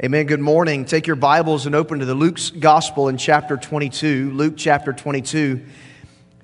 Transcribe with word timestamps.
Amen. 0.00 0.26
Good 0.26 0.38
morning. 0.38 0.84
Take 0.84 1.08
your 1.08 1.16
Bibles 1.16 1.66
and 1.66 1.74
open 1.74 1.98
to 1.98 2.04
the 2.04 2.14
Luke's 2.14 2.50
Gospel 2.50 3.08
in 3.08 3.16
chapter 3.16 3.56
22. 3.56 4.30
Luke 4.30 4.54
chapter 4.56 4.92
22. 4.92 5.60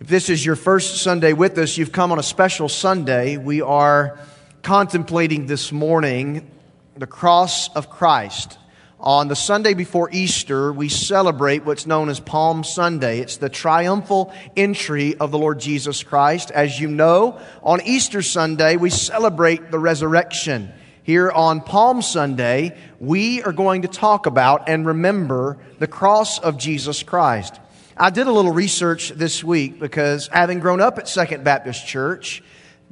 If 0.01 0.09
this 0.09 0.29
is 0.29 0.45
your 0.45 0.57
first 0.57 1.01
Sunday 1.03 1.35
with 1.35 1.57
us, 1.59 1.79
you've 1.79 1.93
come 1.93 2.11
on 2.11 2.19
a 2.19 2.23
special 2.25 2.69
Sunday. 2.69 3.37
We 3.37 3.61
are 3.61 4.19
contemplating 4.65 5.47
this 5.47 5.71
morning 5.71 6.51
the 6.97 7.07
cross 7.07 7.73
of 7.77 7.91
Christ. 7.91 8.59
On 8.99 9.29
the 9.29 9.37
Sunday 9.37 9.75
before 9.75 10.11
Easter, 10.11 10.73
we 10.73 10.89
celebrate 10.89 11.65
what's 11.65 11.87
known 11.87 12.09
as 12.09 12.19
Palm 12.19 12.65
Sunday. 12.65 13.21
It's 13.21 13.37
the 13.37 13.49
triumphal 13.49 14.35
entry 14.57 15.17
of 15.19 15.31
the 15.31 15.39
Lord 15.39 15.61
Jesus 15.61 16.03
Christ. 16.03 16.51
As 16.51 16.81
you 16.81 16.89
know, 16.89 17.39
on 17.63 17.81
Easter 17.83 18.21
Sunday, 18.21 18.75
we 18.75 18.91
celebrate 18.91 19.71
the 19.71 19.79
resurrection 19.79 20.73
here 21.05 21.31
on 21.31 21.61
Palm 21.61 22.01
Sunday, 22.01 22.77
we 22.99 23.43
are 23.43 23.53
going 23.53 23.83
to 23.83 23.89
talk 23.89 24.25
about 24.25 24.71
and 24.71 24.87
remember 24.87 25.59
the 25.79 25.87
cross 25.87 26.39
of 26.39 26.57
Jesus 26.57 27.03
Christ. 27.03 27.61
I 27.95 28.09
did 28.09 28.27
a 28.27 28.33
little 28.33 28.53
research 28.53 29.11
this 29.11 29.45
week 29.45 29.79
because 29.79 30.29
having 30.29 30.61
grown 30.61 30.81
up 30.81 30.99
at 30.99 31.07
Second 31.07 31.45
Baptist 31.45 31.87
Church, 31.87 32.43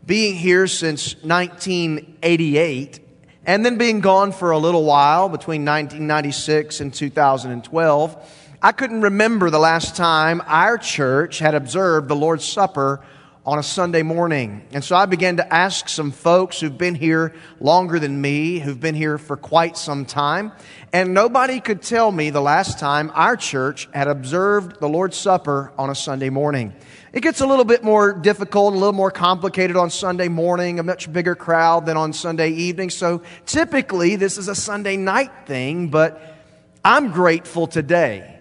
being 0.04 0.34
here 0.34 0.66
since 0.66 1.14
1988, 1.22 3.00
and 3.46 3.64
then 3.64 3.78
being 3.78 4.00
gone 4.00 4.30
for 4.30 4.50
a 4.50 4.58
little 4.58 4.84
while 4.84 5.30
between 5.30 5.64
1996 5.64 6.82
and 6.82 6.92
2012, 6.92 8.50
I 8.60 8.72
couldn't 8.72 9.00
remember 9.00 9.48
the 9.48 9.58
last 9.58 9.96
time 9.96 10.42
our 10.44 10.76
church 10.76 11.38
had 11.38 11.54
observed 11.54 12.08
the 12.08 12.16
Lord's 12.16 12.44
Supper 12.44 13.00
on 13.44 13.58
a 13.58 13.62
Sunday 13.62 14.02
morning. 14.02 14.64
And 14.72 14.84
so 14.84 14.94
I 14.94 15.06
began 15.06 15.38
to 15.38 15.52
ask 15.52 15.88
some 15.88 16.12
folks 16.12 16.60
who've 16.60 16.78
been 16.78 16.94
here 16.94 17.34
longer 17.58 17.98
than 17.98 18.20
me, 18.20 18.60
who've 18.60 18.78
been 18.78 18.94
here 18.94 19.18
for 19.18 19.36
quite 19.36 19.76
some 19.76 20.04
time, 20.04 20.52
and 20.92 21.12
nobody 21.12 21.58
could 21.58 21.82
tell 21.82 22.12
me 22.12 22.30
the 22.30 22.40
last 22.40 22.78
time 22.78 23.10
our 23.14 23.36
church 23.36 23.88
had 23.92 24.06
observed 24.06 24.78
the 24.78 24.88
Lord's 24.88 25.16
Supper 25.16 25.72
on 25.76 25.90
a 25.90 25.94
Sunday 25.94 26.30
morning. 26.30 26.72
It 27.12 27.22
gets 27.22 27.40
a 27.40 27.46
little 27.46 27.64
bit 27.64 27.82
more 27.82 28.12
difficult, 28.12 28.74
a 28.74 28.76
little 28.76 28.92
more 28.92 29.10
complicated 29.10 29.76
on 29.76 29.90
Sunday 29.90 30.28
morning, 30.28 30.78
a 30.78 30.84
much 30.84 31.12
bigger 31.12 31.34
crowd 31.34 31.84
than 31.84 31.96
on 31.96 32.12
Sunday 32.12 32.50
evening. 32.50 32.90
So 32.90 33.22
typically 33.44 34.14
this 34.14 34.38
is 34.38 34.46
a 34.46 34.54
Sunday 34.54 34.96
night 34.96 35.32
thing, 35.46 35.88
but 35.88 36.38
I'm 36.84 37.10
grateful 37.10 37.66
today 37.66 38.31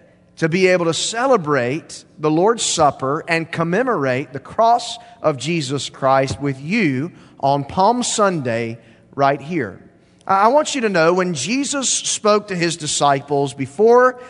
to 0.42 0.48
be 0.48 0.66
able 0.66 0.86
to 0.86 0.92
celebrate 0.92 2.04
the 2.18 2.28
Lord's 2.28 2.64
Supper 2.64 3.22
and 3.28 3.52
commemorate 3.52 4.32
the 4.32 4.40
cross 4.40 4.98
of 5.22 5.36
Jesus 5.36 5.88
Christ 5.88 6.40
with 6.40 6.60
you 6.60 7.12
on 7.38 7.62
Palm 7.62 8.02
Sunday 8.02 8.80
right 9.14 9.40
here. 9.40 9.88
I 10.26 10.48
want 10.48 10.74
you 10.74 10.80
to 10.80 10.88
know 10.88 11.14
when 11.14 11.34
Jesus 11.34 11.88
spoke 11.88 12.48
to 12.48 12.56
his 12.56 12.76
disciples 12.76 13.54
before, 13.54 14.20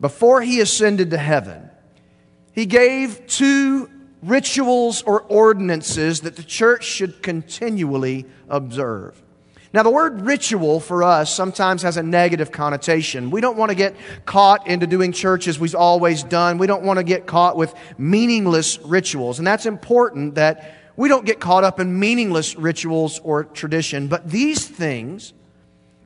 before 0.00 0.42
he 0.42 0.58
ascended 0.58 1.10
to 1.12 1.16
heaven, 1.16 1.70
he 2.52 2.66
gave 2.66 3.28
two 3.28 3.88
rituals 4.24 5.02
or 5.02 5.20
ordinances 5.20 6.22
that 6.22 6.34
the 6.34 6.42
church 6.42 6.82
should 6.82 7.22
continually 7.22 8.26
observe. 8.48 9.22
Now, 9.72 9.82
the 9.82 9.90
word 9.90 10.22
ritual 10.22 10.80
for 10.80 11.02
us 11.02 11.34
sometimes 11.34 11.82
has 11.82 11.96
a 11.96 12.02
negative 12.02 12.52
connotation. 12.52 13.30
We 13.30 13.40
don't 13.40 13.56
want 13.56 13.70
to 13.70 13.74
get 13.74 13.96
caught 14.24 14.66
into 14.66 14.86
doing 14.86 15.12
church 15.12 15.48
as 15.48 15.58
we've 15.58 15.74
always 15.74 16.22
done. 16.22 16.58
We 16.58 16.66
don't 16.66 16.84
want 16.84 16.98
to 16.98 17.04
get 17.04 17.26
caught 17.26 17.56
with 17.56 17.74
meaningless 17.98 18.78
rituals. 18.78 19.38
And 19.38 19.46
that's 19.46 19.66
important 19.66 20.36
that 20.36 20.74
we 20.96 21.08
don't 21.08 21.26
get 21.26 21.40
caught 21.40 21.64
up 21.64 21.80
in 21.80 21.98
meaningless 21.98 22.56
rituals 22.56 23.20
or 23.20 23.44
tradition. 23.44 24.08
But 24.08 24.30
these 24.30 24.66
things 24.66 25.34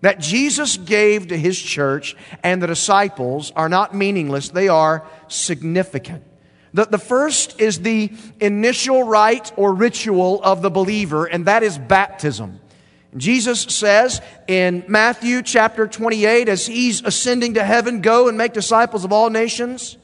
that 0.01 0.19
Jesus 0.19 0.77
gave 0.77 1.29
to 1.29 1.37
his 1.37 1.61
church 1.61 2.17
and 2.43 2.63
the 2.63 2.67
disciples 2.67 3.53
are 3.55 3.69
not 3.69 3.95
meaningless, 3.95 4.49
they 4.49 4.69
are 4.69 5.07
significant. 5.29 6.25
The, 6.73 6.87
the 6.87 6.99
first 6.99 7.61
is 7.61 7.81
the 7.81 8.13
initial 8.41 9.03
rite 9.03 9.53
or 9.57 9.75
ritual 9.75 10.41
of 10.43 10.63
the 10.63 10.71
believer, 10.71 11.27
and 11.27 11.47
that 11.47 11.63
is 11.63 11.77
baptism. 11.77 12.61
Jesus 13.17 13.63
says 13.63 14.21
in 14.47 14.85
Matthew 14.87 15.43
chapter 15.43 15.87
28, 15.89 16.49
as 16.49 16.67
he's 16.67 17.03
ascending 17.03 17.55
to 17.55 17.65
heaven, 17.65 18.03
go 18.03 18.29
and 18.29 18.39
make 18.39 18.53
disciples 18.53 19.05
of 19.05 19.13
all 19.13 19.31
nations, 19.31 19.97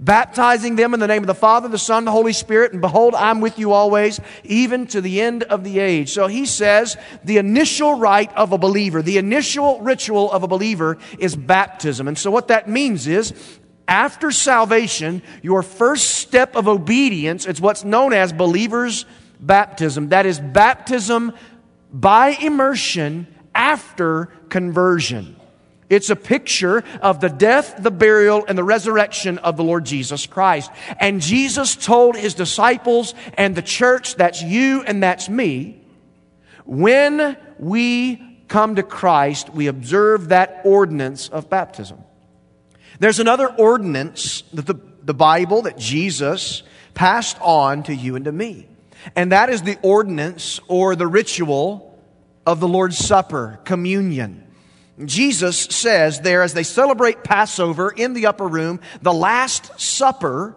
baptizing 0.00 0.74
them 0.76 0.94
in 0.94 1.00
the 1.00 1.06
name 1.06 1.22
of 1.22 1.26
the 1.26 1.34
Father, 1.34 1.68
the 1.68 1.78
Son, 1.78 2.06
the 2.06 2.10
Holy 2.10 2.32
Spirit, 2.32 2.72
and 2.72 2.80
behold, 2.80 3.14
I'm 3.14 3.42
with 3.42 3.58
you 3.58 3.72
always, 3.72 4.20
even 4.44 4.86
to 4.88 5.02
the 5.02 5.20
end 5.20 5.42
of 5.42 5.64
the 5.64 5.78
age. 5.80 6.12
So 6.12 6.28
he 6.28 6.46
says 6.46 6.96
the 7.24 7.36
initial 7.36 7.98
rite 7.98 8.34
of 8.34 8.52
a 8.52 8.58
believer, 8.58 9.02
the 9.02 9.18
initial 9.18 9.80
ritual 9.80 10.32
of 10.32 10.42
a 10.42 10.48
believer 10.48 10.96
is 11.18 11.36
baptism. 11.36 12.08
And 12.08 12.16
so 12.16 12.30
what 12.30 12.48
that 12.48 12.68
means 12.68 13.06
is, 13.06 13.34
after 13.86 14.32
salvation, 14.32 15.22
your 15.42 15.62
first 15.62 16.16
step 16.16 16.56
of 16.56 16.66
obedience 16.68 17.46
is 17.46 17.60
what's 17.60 17.84
known 17.84 18.12
as 18.12 18.32
believer's 18.32 19.04
baptism. 19.38 20.08
That 20.08 20.26
is 20.26 20.40
baptism 20.40 21.34
by 22.00 22.28
immersion 22.28 23.26
after 23.54 24.26
conversion. 24.50 25.34
It's 25.88 26.10
a 26.10 26.16
picture 26.16 26.84
of 27.00 27.20
the 27.20 27.28
death, 27.28 27.76
the 27.78 27.90
burial, 27.90 28.44
and 28.46 28.58
the 28.58 28.64
resurrection 28.64 29.38
of 29.38 29.56
the 29.56 29.64
Lord 29.64 29.86
Jesus 29.86 30.26
Christ. 30.26 30.70
And 31.00 31.22
Jesus 31.22 31.74
told 31.74 32.16
his 32.16 32.34
disciples 32.34 33.14
and 33.38 33.54
the 33.54 33.62
church, 33.62 34.16
that's 34.16 34.42
you 34.42 34.82
and 34.82 35.02
that's 35.02 35.28
me, 35.28 35.80
when 36.66 37.36
we 37.58 38.42
come 38.48 38.76
to 38.76 38.82
Christ, 38.82 39.50
we 39.50 39.68
observe 39.68 40.28
that 40.28 40.60
ordinance 40.64 41.28
of 41.28 41.48
baptism. 41.48 41.98
There's 42.98 43.20
another 43.20 43.48
ordinance 43.48 44.42
that 44.52 44.66
the, 44.66 44.80
the 45.02 45.14
Bible, 45.14 45.62
that 45.62 45.78
Jesus 45.78 46.62
passed 46.94 47.38
on 47.40 47.84
to 47.84 47.94
you 47.94 48.16
and 48.16 48.24
to 48.26 48.32
me. 48.32 48.68
And 49.14 49.32
that 49.32 49.50
is 49.50 49.62
the 49.62 49.78
ordinance 49.82 50.58
or 50.66 50.96
the 50.96 51.06
ritual 51.06 51.85
of 52.46 52.60
the 52.60 52.68
Lord's 52.68 52.96
Supper, 52.96 53.58
communion. 53.64 54.44
Jesus 55.04 55.58
says 55.58 56.20
there 56.20 56.42
as 56.42 56.54
they 56.54 56.62
celebrate 56.62 57.22
Passover 57.24 57.90
in 57.90 58.14
the 58.14 58.26
upper 58.26 58.46
room, 58.46 58.80
the 59.02 59.12
Last 59.12 59.78
Supper, 59.78 60.56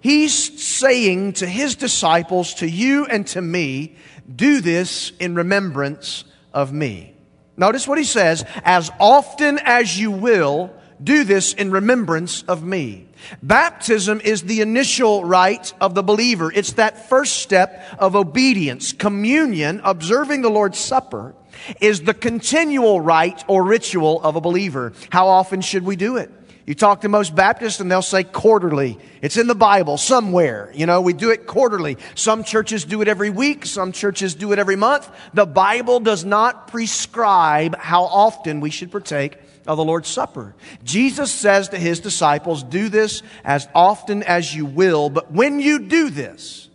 he's 0.00 0.62
saying 0.62 1.34
to 1.34 1.46
his 1.46 1.76
disciples, 1.76 2.54
to 2.54 2.68
you 2.68 3.06
and 3.06 3.26
to 3.28 3.40
me, 3.40 3.96
do 4.34 4.60
this 4.60 5.12
in 5.18 5.34
remembrance 5.34 6.24
of 6.52 6.72
me. 6.72 7.14
Notice 7.56 7.88
what 7.88 7.98
he 7.98 8.04
says, 8.04 8.44
as 8.64 8.90
often 8.98 9.58
as 9.64 9.98
you 9.98 10.10
will, 10.10 10.72
do 11.02 11.24
this 11.24 11.54
in 11.54 11.70
remembrance 11.70 12.42
of 12.42 12.62
me. 12.62 13.06
Baptism 13.42 14.20
is 14.20 14.42
the 14.42 14.60
initial 14.60 15.24
rite 15.24 15.72
of 15.80 15.94
the 15.94 16.02
believer. 16.02 16.52
It's 16.52 16.72
that 16.74 17.08
first 17.08 17.38
step 17.38 17.82
of 17.98 18.16
obedience. 18.16 18.92
Communion, 18.92 19.80
observing 19.84 20.42
the 20.42 20.50
Lord's 20.50 20.78
Supper, 20.78 21.34
is 21.80 22.02
the 22.02 22.14
continual 22.14 23.00
rite 23.00 23.44
or 23.48 23.64
ritual 23.64 24.22
of 24.22 24.36
a 24.36 24.40
believer. 24.40 24.92
How 25.10 25.28
often 25.28 25.60
should 25.60 25.84
we 25.84 25.96
do 25.96 26.16
it? 26.16 26.30
You 26.66 26.74
talk 26.74 27.00
to 27.00 27.08
most 27.08 27.34
Baptists 27.34 27.80
and 27.80 27.90
they'll 27.90 28.00
say 28.00 28.22
quarterly. 28.22 28.96
It's 29.22 29.36
in 29.36 29.48
the 29.48 29.56
Bible 29.56 29.98
somewhere. 29.98 30.70
You 30.72 30.86
know, 30.86 31.00
we 31.00 31.12
do 31.12 31.30
it 31.30 31.46
quarterly. 31.46 31.96
Some 32.14 32.44
churches 32.44 32.84
do 32.84 33.02
it 33.02 33.08
every 33.08 33.30
week. 33.30 33.66
Some 33.66 33.90
churches 33.90 34.36
do 34.36 34.52
it 34.52 34.58
every 34.60 34.76
month. 34.76 35.10
The 35.34 35.46
Bible 35.46 35.98
does 35.98 36.24
not 36.24 36.68
prescribe 36.68 37.76
how 37.76 38.04
often 38.04 38.60
we 38.60 38.70
should 38.70 38.92
partake 38.92 39.38
of 39.70 39.76
the 39.76 39.84
Lord's 39.84 40.08
Supper. 40.08 40.56
Jesus 40.82 41.32
says 41.32 41.68
to 41.68 41.78
his 41.78 42.00
disciples, 42.00 42.64
do 42.64 42.88
this 42.88 43.22
as 43.44 43.68
often 43.72 44.24
as 44.24 44.52
you 44.52 44.66
will, 44.66 45.10
but 45.10 45.30
when 45.30 45.60
you 45.60 45.78
do 45.78 46.10
this, 46.10 46.68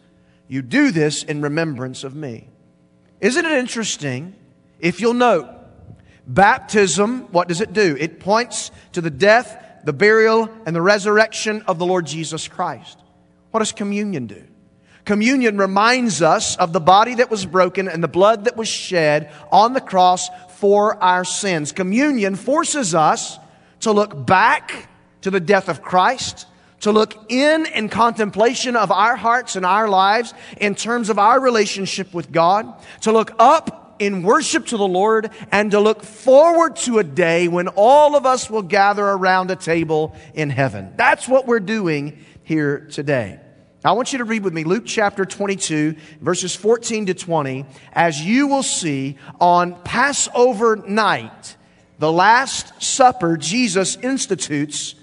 you 0.47 0.61
do 0.61 0.91
this 0.91 1.21
in 1.21 1.41
remembrance 1.41 2.05
of 2.05 2.15
me. 2.15 2.47
Isn't 3.19 3.45
it 3.45 3.51
interesting? 3.51 4.33
If 4.79 5.01
you'll 5.01 5.13
note, 5.13 5.49
baptism, 6.25 7.23
what 7.33 7.49
does 7.49 7.59
it 7.59 7.73
do? 7.73 7.97
It 7.99 8.21
points 8.21 8.71
to 8.93 9.01
the 9.01 9.09
death, 9.09 9.61
the 9.83 9.91
burial, 9.91 10.49
and 10.65 10.73
the 10.73 10.81
resurrection 10.81 11.63
of 11.67 11.77
the 11.77 11.85
Lord 11.85 12.05
Jesus 12.05 12.47
Christ. 12.47 12.97
What 13.51 13.59
does 13.59 13.73
communion 13.73 14.27
do? 14.27 14.41
Communion 15.03 15.57
reminds 15.57 16.21
us 16.21 16.55
of 16.55 16.71
the 16.73 16.79
body 16.79 17.15
that 17.15 17.29
was 17.29 17.45
broken 17.45 17.87
and 17.87 18.01
the 18.01 18.07
blood 18.07 18.45
that 18.45 18.57
was 18.57 18.67
shed 18.67 19.31
on 19.51 19.73
the 19.73 19.81
cross 19.81 20.29
for 20.55 21.01
our 21.03 21.23
sins. 21.23 21.71
Communion 21.71 22.35
forces 22.35 22.95
us 22.95 23.37
to 23.81 23.91
look 23.91 24.25
back 24.25 24.89
to 25.21 25.31
the 25.31 25.39
death 25.39 25.69
of 25.69 25.81
Christ, 25.81 26.47
to 26.81 26.91
look 26.91 27.31
in 27.31 27.65
in 27.65 27.89
contemplation 27.89 28.75
of 28.75 28.91
our 28.91 29.15
hearts 29.15 29.55
and 29.55 29.65
our 29.65 29.87
lives 29.87 30.33
in 30.57 30.75
terms 30.75 31.09
of 31.09 31.19
our 31.19 31.39
relationship 31.39 32.13
with 32.13 32.31
God, 32.31 32.73
to 33.01 33.11
look 33.11 33.31
up 33.39 33.95
in 33.99 34.23
worship 34.23 34.65
to 34.67 34.77
the 34.77 34.87
Lord, 34.87 35.31
and 35.51 35.71
to 35.71 35.79
look 35.79 36.03
forward 36.03 36.75
to 36.77 36.99
a 36.99 37.03
day 37.03 37.47
when 37.47 37.69
all 37.69 38.15
of 38.15 38.25
us 38.25 38.49
will 38.49 38.61
gather 38.61 39.05
around 39.05 39.51
a 39.51 39.55
table 39.55 40.15
in 40.33 40.49
heaven. 40.49 40.93
That's 40.97 41.27
what 41.27 41.47
we're 41.47 41.59
doing 41.59 42.23
here 42.43 42.87
today. 42.91 43.39
I 43.85 43.91
want 43.91 44.11
you 44.11 44.17
to 44.17 44.23
read 44.23 44.43
with 44.43 44.53
me 44.53 44.63
Luke 44.63 44.85
chapter 44.87 45.25
22, 45.25 45.95
verses 46.19 46.55
14 46.55 47.05
to 47.05 47.13
20, 47.13 47.65
as 47.93 48.19
you 48.19 48.47
will 48.47 48.63
see 48.63 49.17
on 49.39 49.79
Passover 49.83 50.75
night, 50.75 51.55
the 51.99 52.11
Last 52.11 52.81
Supper, 52.81 53.37
Jesus 53.37 53.95
institutes 53.97 54.95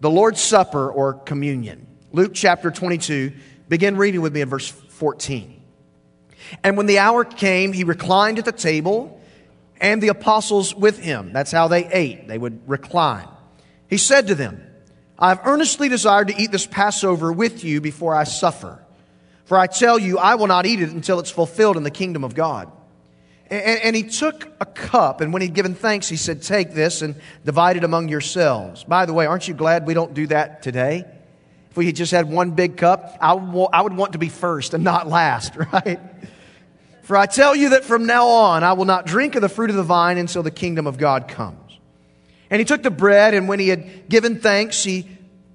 the 0.00 0.10
Lord's 0.10 0.40
Supper 0.40 0.90
or 0.90 1.12
communion. 1.12 1.86
Luke 2.12 2.32
chapter 2.32 2.70
22, 2.70 3.30
begin 3.68 3.98
reading 3.98 4.22
with 4.22 4.32
me 4.32 4.40
in 4.40 4.48
verse 4.48 4.70
14. 4.70 5.62
And 6.62 6.78
when 6.78 6.86
the 6.86 7.00
hour 7.00 7.26
came, 7.26 7.74
he 7.74 7.84
reclined 7.84 8.38
at 8.38 8.46
the 8.46 8.52
table 8.52 9.20
and 9.82 10.02
the 10.02 10.08
apostles 10.08 10.74
with 10.74 10.98
him. 10.98 11.34
That's 11.34 11.52
how 11.52 11.68
they 11.68 11.86
ate. 11.92 12.26
They 12.26 12.38
would 12.38 12.66
recline. 12.66 13.28
He 13.90 13.98
said 13.98 14.28
to 14.28 14.34
them, 14.34 14.62
I 15.18 15.28
have 15.28 15.40
earnestly 15.44 15.88
desired 15.88 16.28
to 16.28 16.36
eat 16.36 16.50
this 16.50 16.66
Passover 16.66 17.32
with 17.32 17.64
you 17.64 17.80
before 17.80 18.14
I 18.14 18.24
suffer. 18.24 18.78
For 19.44 19.58
I 19.58 19.66
tell 19.66 19.98
you, 19.98 20.18
I 20.18 20.34
will 20.34 20.46
not 20.46 20.66
eat 20.66 20.80
it 20.80 20.90
until 20.90 21.20
it's 21.20 21.30
fulfilled 21.30 21.76
in 21.76 21.82
the 21.82 21.90
kingdom 21.90 22.24
of 22.24 22.34
God. 22.34 22.70
And, 23.50 23.80
and, 23.80 23.96
he 23.96 24.04
took 24.04 24.48
a 24.58 24.64
cup, 24.64 25.20
and 25.20 25.32
when 25.32 25.42
he'd 25.42 25.52
given 25.52 25.74
thanks, 25.74 26.08
he 26.08 26.16
said, 26.16 26.40
Take 26.40 26.72
this 26.72 27.02
and 27.02 27.14
divide 27.44 27.76
it 27.76 27.84
among 27.84 28.08
yourselves. 28.08 28.84
By 28.84 29.04
the 29.04 29.12
way, 29.12 29.26
aren't 29.26 29.46
you 29.46 29.52
glad 29.52 29.86
we 29.86 29.92
don't 29.92 30.14
do 30.14 30.26
that 30.28 30.62
today? 30.62 31.04
If 31.70 31.76
we 31.76 31.86
had 31.86 31.94
just 31.94 32.10
had 32.10 32.28
one 32.30 32.52
big 32.52 32.78
cup, 32.78 33.18
I 33.20 33.34
would, 33.34 33.68
I 33.72 33.82
would 33.82 33.94
want 33.94 34.12
to 34.12 34.18
be 34.18 34.30
first 34.30 34.72
and 34.72 34.82
not 34.82 35.08
last, 35.08 35.56
right? 35.72 36.00
For 37.02 37.18
I 37.18 37.26
tell 37.26 37.54
you 37.54 37.70
that 37.70 37.84
from 37.84 38.06
now 38.06 38.28
on, 38.28 38.64
I 38.64 38.72
will 38.72 38.86
not 38.86 39.04
drink 39.04 39.34
of 39.34 39.42
the 39.42 39.50
fruit 39.50 39.68
of 39.68 39.76
the 39.76 39.82
vine 39.82 40.16
until 40.16 40.42
the 40.42 40.50
kingdom 40.50 40.86
of 40.86 40.96
God 40.96 41.28
comes. 41.28 41.63
And 42.50 42.60
he 42.60 42.64
took 42.64 42.82
the 42.82 42.90
bread, 42.90 43.34
and 43.34 43.48
when 43.48 43.58
he 43.58 43.68
had 43.68 44.08
given 44.08 44.38
thanks, 44.38 44.84
he 44.84 45.08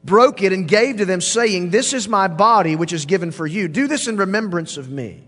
broke 0.03 0.41
it 0.41 0.53
and 0.53 0.68
gave 0.68 0.97
to 0.97 1.06
them, 1.06 1.21
saying, 1.21 1.69
This 1.69 1.94
is 1.94 2.07
my 2.07 2.27
body, 2.27 2.75
which 2.75 2.94
is 2.94 3.06
given 3.06 3.31
for 3.31 3.45
you. 3.45 3.68
Do 3.68 3.88
this 3.88 4.07
in 4.07 4.18
remembrance 4.18 4.77
of 4.77 4.89
me. 4.89 5.24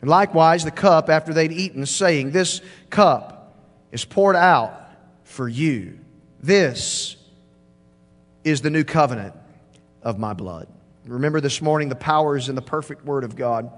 And 0.00 0.10
likewise, 0.10 0.64
the 0.64 0.70
cup 0.70 1.08
after 1.08 1.32
they'd 1.32 1.52
eaten, 1.52 1.86
saying, 1.86 2.32
This 2.32 2.60
cup 2.90 3.56
is 3.90 4.04
poured 4.04 4.36
out 4.36 4.90
for 5.24 5.48
you. 5.48 5.98
This 6.42 7.16
is 8.44 8.60
the 8.60 8.70
new 8.70 8.84
covenant 8.84 9.34
of 10.02 10.18
my 10.18 10.32
blood. 10.32 10.66
Remember 11.06 11.40
this 11.40 11.62
morning, 11.62 11.88
the 11.88 11.94
power 11.94 12.36
is 12.36 12.48
in 12.48 12.54
the 12.54 12.62
perfect 12.62 13.04
word 13.04 13.24
of 13.24 13.36
God. 13.36 13.70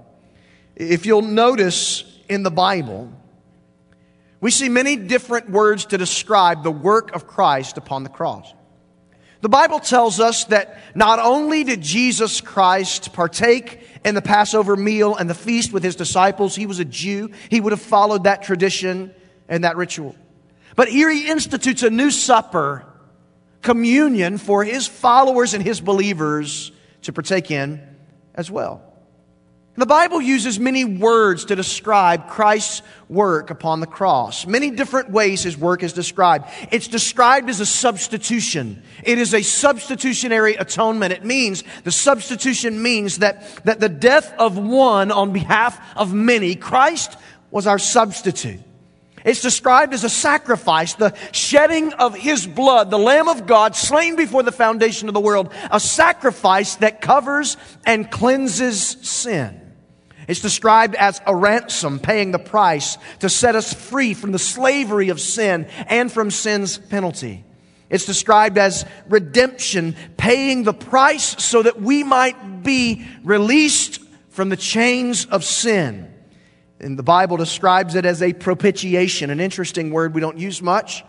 If 0.75 1.05
you'll 1.05 1.21
notice 1.21 2.03
in 2.27 2.43
the 2.43 2.51
Bible, 2.51 3.11
we 4.41 4.51
see 4.51 4.69
many 4.69 4.95
different 4.95 5.49
words 5.49 5.85
to 5.85 5.97
describe 5.97 6.63
the 6.63 6.71
work 6.71 7.15
of 7.15 7.27
Christ 7.27 7.77
upon 7.77 8.03
the 8.03 8.09
cross. 8.09 8.53
The 9.41 9.49
Bible 9.49 9.79
tells 9.79 10.19
us 10.19 10.45
that 10.45 10.79
not 10.95 11.19
only 11.19 11.63
did 11.63 11.81
Jesus 11.81 12.41
Christ 12.41 13.13
partake 13.13 13.87
in 14.03 14.15
the 14.15 14.21
Passover 14.21 14.75
meal 14.75 15.15
and 15.15 15.29
the 15.29 15.35
feast 15.35 15.71
with 15.71 15.83
his 15.83 15.95
disciples, 15.95 16.55
he 16.55 16.65
was 16.65 16.79
a 16.79 16.85
Jew, 16.85 17.31
he 17.49 17.61
would 17.61 17.71
have 17.71 17.81
followed 17.81 18.23
that 18.23 18.43
tradition 18.43 19.13
and 19.47 19.63
that 19.63 19.77
ritual. 19.77 20.15
But 20.75 20.89
here 20.89 21.09
he 21.09 21.27
institutes 21.29 21.83
a 21.83 21.89
new 21.89 22.11
supper, 22.11 22.85
communion 23.61 24.37
for 24.37 24.63
his 24.63 24.87
followers 24.87 25.53
and 25.53 25.63
his 25.63 25.79
believers 25.79 26.71
to 27.03 27.13
partake 27.13 27.51
in 27.51 27.81
as 28.33 28.49
well. 28.49 28.81
The 29.77 29.85
Bible 29.85 30.21
uses 30.21 30.57
many 30.57 30.85
words 30.85 31.45
to 31.45 31.55
describe 31.55 32.29
Christ's 32.29 32.81
work 33.09 33.49
upon 33.49 33.81
the 33.81 33.87
cross. 33.87 34.47
Many 34.47 34.71
different 34.71 35.09
ways 35.09 35.43
his 35.43 35.57
work 35.57 35.83
is 35.83 35.91
described. 35.91 36.45
It's 36.71 36.87
described 36.87 37.49
as 37.49 37.59
a 37.59 37.65
substitution. 37.65 38.81
It 39.03 39.19
is 39.19 39.33
a 39.33 39.41
substitutionary 39.41 40.55
atonement. 40.55 41.11
It 41.11 41.25
means, 41.25 41.65
the 41.83 41.91
substitution 41.91 42.81
means 42.81 43.17
that, 43.17 43.65
that 43.65 43.81
the 43.81 43.89
death 43.89 44.33
of 44.39 44.57
one 44.57 45.11
on 45.11 45.33
behalf 45.33 45.77
of 45.97 46.13
many, 46.13 46.55
Christ 46.55 47.17
was 47.51 47.67
our 47.67 47.79
substitute. 47.79 48.61
It's 49.25 49.41
described 49.41 49.93
as 49.93 50.05
a 50.05 50.09
sacrifice, 50.09 50.93
the 50.93 51.13
shedding 51.33 51.91
of 51.93 52.15
his 52.15 52.47
blood, 52.47 52.91
the 52.91 52.99
Lamb 52.99 53.27
of 53.27 53.45
God 53.45 53.75
slain 53.75 54.15
before 54.15 54.43
the 54.43 54.53
foundation 54.53 55.09
of 55.09 55.13
the 55.13 55.19
world, 55.19 55.51
a 55.69 55.81
sacrifice 55.81 56.75
that 56.75 57.01
covers 57.01 57.57
and 57.85 58.09
cleanses 58.09 58.79
sin. 59.01 59.63
It's 60.27 60.41
described 60.41 60.95
as 60.95 61.21
a 61.25 61.35
ransom, 61.35 61.99
paying 61.99 62.31
the 62.31 62.39
price 62.39 62.97
to 63.19 63.29
set 63.29 63.55
us 63.55 63.73
free 63.73 64.13
from 64.13 64.31
the 64.31 64.39
slavery 64.39 65.09
of 65.09 65.19
sin 65.21 65.67
and 65.87 66.11
from 66.11 66.31
sin's 66.31 66.77
penalty. 66.77 67.43
It's 67.89 68.05
described 68.05 68.57
as 68.57 68.85
redemption, 69.07 69.95
paying 70.17 70.63
the 70.63 70.73
price 70.73 71.43
so 71.43 71.61
that 71.61 71.79
we 71.79 72.03
might 72.03 72.63
be 72.63 73.05
released 73.23 74.01
from 74.29 74.49
the 74.49 74.57
chains 74.57 75.25
of 75.25 75.43
sin. 75.43 76.11
And 76.79 76.97
the 76.99 77.03
Bible 77.03 77.37
describes 77.37 77.95
it 77.95 78.05
as 78.05 78.21
a 78.21 78.33
propitiation, 78.33 79.29
an 79.29 79.39
interesting 79.39 79.91
word 79.91 80.13
we 80.13 80.21
don't 80.21 80.37
use 80.37 80.61
much. 80.61 81.03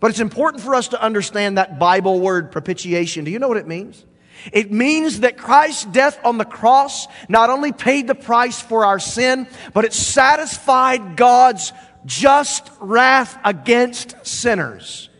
But 0.00 0.10
it's 0.10 0.20
important 0.20 0.62
for 0.62 0.74
us 0.74 0.88
to 0.88 1.00
understand 1.00 1.58
that 1.58 1.78
Bible 1.78 2.20
word 2.20 2.50
propitiation. 2.50 3.24
Do 3.24 3.30
you 3.30 3.38
know 3.38 3.48
what 3.48 3.56
it 3.56 3.66
means? 3.66 4.04
It 4.52 4.72
means 4.72 5.20
that 5.20 5.36
Christ's 5.36 5.84
death 5.84 6.18
on 6.24 6.38
the 6.38 6.44
cross 6.44 7.06
not 7.28 7.50
only 7.50 7.72
paid 7.72 8.06
the 8.06 8.14
price 8.14 8.60
for 8.60 8.84
our 8.84 8.98
sin, 8.98 9.46
but 9.74 9.84
it 9.84 9.92
satisfied 9.92 11.16
God's 11.16 11.72
just 12.06 12.70
wrath 12.80 13.38
against 13.44 14.26
sinners. 14.26 15.10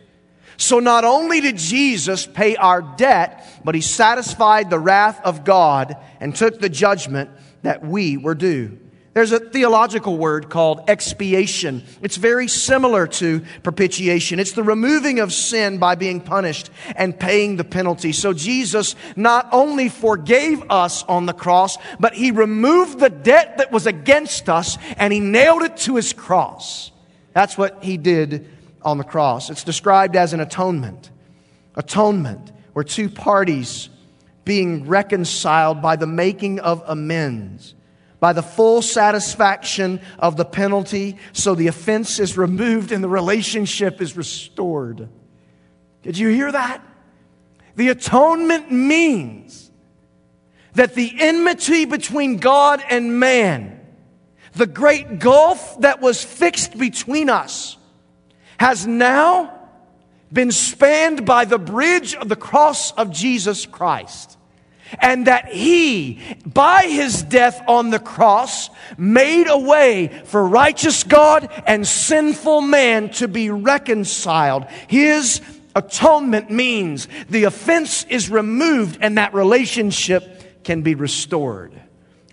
So 0.57 0.79
not 0.79 1.05
only 1.05 1.41
did 1.41 1.57
Jesus 1.57 2.25
pay 2.25 2.55
our 2.55 2.81
debt, 2.81 3.47
but 3.63 3.75
he 3.75 3.81
satisfied 3.81 4.69
the 4.69 4.79
wrath 4.79 5.19
of 5.23 5.43
God 5.43 5.97
and 6.19 6.35
took 6.35 6.59
the 6.59 6.69
judgment 6.69 7.31
that 7.63 7.83
we 7.83 8.17
were 8.17 8.35
due. 8.35 8.77
There's 9.13 9.33
a 9.33 9.39
theological 9.39 10.17
word 10.17 10.49
called 10.49 10.89
expiation. 10.89 11.83
It's 12.01 12.15
very 12.15 12.47
similar 12.47 13.07
to 13.07 13.41
propitiation. 13.61 14.39
It's 14.39 14.53
the 14.53 14.63
removing 14.63 15.19
of 15.19 15.33
sin 15.33 15.79
by 15.79 15.95
being 15.95 16.21
punished 16.21 16.69
and 16.95 17.19
paying 17.19 17.57
the 17.57 17.65
penalty. 17.65 18.13
So 18.13 18.31
Jesus 18.31 18.95
not 19.17 19.49
only 19.51 19.89
forgave 19.89 20.63
us 20.71 21.03
on 21.03 21.25
the 21.25 21.33
cross, 21.33 21.77
but 21.99 22.13
he 22.13 22.31
removed 22.31 22.99
the 22.99 23.09
debt 23.09 23.57
that 23.57 23.69
was 23.69 23.85
against 23.85 24.47
us 24.47 24.77
and 24.95 25.11
he 25.11 25.19
nailed 25.19 25.63
it 25.63 25.75
to 25.77 25.97
his 25.97 26.13
cross. 26.13 26.91
That's 27.33 27.57
what 27.57 27.83
he 27.83 27.97
did 27.97 28.47
on 28.81 28.97
the 28.97 29.03
cross. 29.03 29.49
It's 29.49 29.65
described 29.65 30.15
as 30.15 30.31
an 30.31 30.39
atonement. 30.39 31.09
Atonement, 31.75 32.49
where 32.71 32.85
two 32.85 33.09
parties 33.09 33.89
being 34.45 34.87
reconciled 34.87 35.81
by 35.81 35.97
the 35.97 36.07
making 36.07 36.61
of 36.61 36.81
amends 36.87 37.75
by 38.21 38.33
the 38.33 38.43
full 38.43 38.83
satisfaction 38.83 39.99
of 40.19 40.37
the 40.37 40.45
penalty, 40.45 41.17
so 41.33 41.55
the 41.55 41.65
offense 41.67 42.19
is 42.19 42.37
removed 42.37 42.91
and 42.91 43.03
the 43.03 43.09
relationship 43.09 43.99
is 43.99 44.15
restored. 44.15 45.09
Did 46.03 46.19
you 46.19 46.29
hear 46.29 46.51
that? 46.51 46.85
The 47.75 47.89
atonement 47.89 48.71
means 48.71 49.71
that 50.75 50.93
the 50.93 51.11
enmity 51.19 51.85
between 51.85 52.37
God 52.37 52.83
and 52.87 53.19
man, 53.19 53.79
the 54.53 54.67
great 54.67 55.17
gulf 55.17 55.81
that 55.81 55.99
was 55.99 56.23
fixed 56.23 56.77
between 56.77 57.27
us, 57.27 57.75
has 58.59 58.85
now 58.85 59.67
been 60.31 60.51
spanned 60.51 61.25
by 61.25 61.45
the 61.45 61.57
bridge 61.57 62.13
of 62.13 62.29
the 62.29 62.35
cross 62.35 62.91
of 62.91 63.11
Jesus 63.11 63.65
Christ 63.65 64.37
and 64.99 65.27
that 65.27 65.47
he, 65.47 66.19
by 66.45 66.83
his 66.83 67.23
death 67.23 67.61
on 67.67 67.89
the 67.89 67.99
cross, 67.99 68.69
made 68.97 69.47
a 69.47 69.57
way 69.57 70.07
for 70.25 70.45
righteous 70.45 71.03
God 71.03 71.49
and 71.65 71.87
sinful 71.87 72.61
man 72.61 73.09
to 73.11 73.27
be 73.27 73.49
reconciled. 73.49 74.65
His 74.87 75.41
atonement 75.75 76.49
means 76.49 77.07
the 77.29 77.45
offense 77.45 78.03
is 78.05 78.29
removed 78.29 78.97
and 79.01 79.17
that 79.17 79.33
relationship 79.33 80.63
can 80.63 80.81
be 80.81 80.95
restored. 80.95 81.71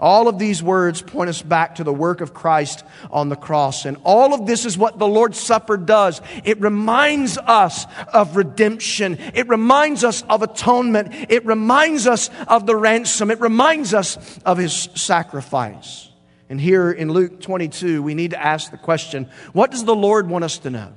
All 0.01 0.29
of 0.29 0.39
these 0.39 0.63
words 0.63 1.03
point 1.03 1.29
us 1.29 1.43
back 1.43 1.77
to 1.77 1.85
the 1.85 1.93
work 1.93 2.21
of 2.21 2.33
Christ 2.33 2.85
on 3.11 3.29
the 3.29 3.37
cross. 3.37 3.85
And 3.85 3.97
all 4.05 4.33
of 4.33 4.47
this 4.47 4.65
is 4.65 4.79
what 4.79 4.99
the 4.99 5.09
Lord's 5.09 5.41
Supper 5.41 5.77
does. 5.77 6.21
It 6.45 6.61
reminds 6.61 7.37
us 7.39 7.85
of 8.13 8.37
redemption. 8.37 9.19
It 9.35 9.49
reminds 9.49 10.05
us 10.05 10.23
of 10.23 10.43
atonement. 10.43 11.15
It 11.29 11.45
reminds 11.45 12.07
us 12.07 12.31
of 12.47 12.67
the 12.67 12.77
ransom. 12.77 13.31
It 13.31 13.41
reminds 13.41 13.93
us 13.93 14.39
of 14.45 14.59
His 14.59 14.89
sacrifice. 14.95 16.09
And 16.49 16.61
here 16.61 16.91
in 16.91 17.11
Luke 17.11 17.41
22, 17.41 18.03
we 18.03 18.15
need 18.15 18.31
to 18.31 18.43
ask 18.43 18.71
the 18.71 18.79
question, 18.79 19.29
what 19.53 19.71
does 19.71 19.85
the 19.85 19.97
Lord 19.97 20.29
want 20.29 20.45
us 20.45 20.59
to 20.59 20.71
know? 20.71 20.93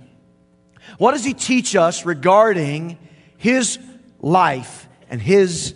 What 0.97 1.11
does 1.11 1.25
He 1.25 1.33
teach 1.33 1.75
us 1.75 2.05
regarding 2.05 2.97
His 3.37 3.79
life 4.19 4.87
and 5.09 5.21
His 5.21 5.73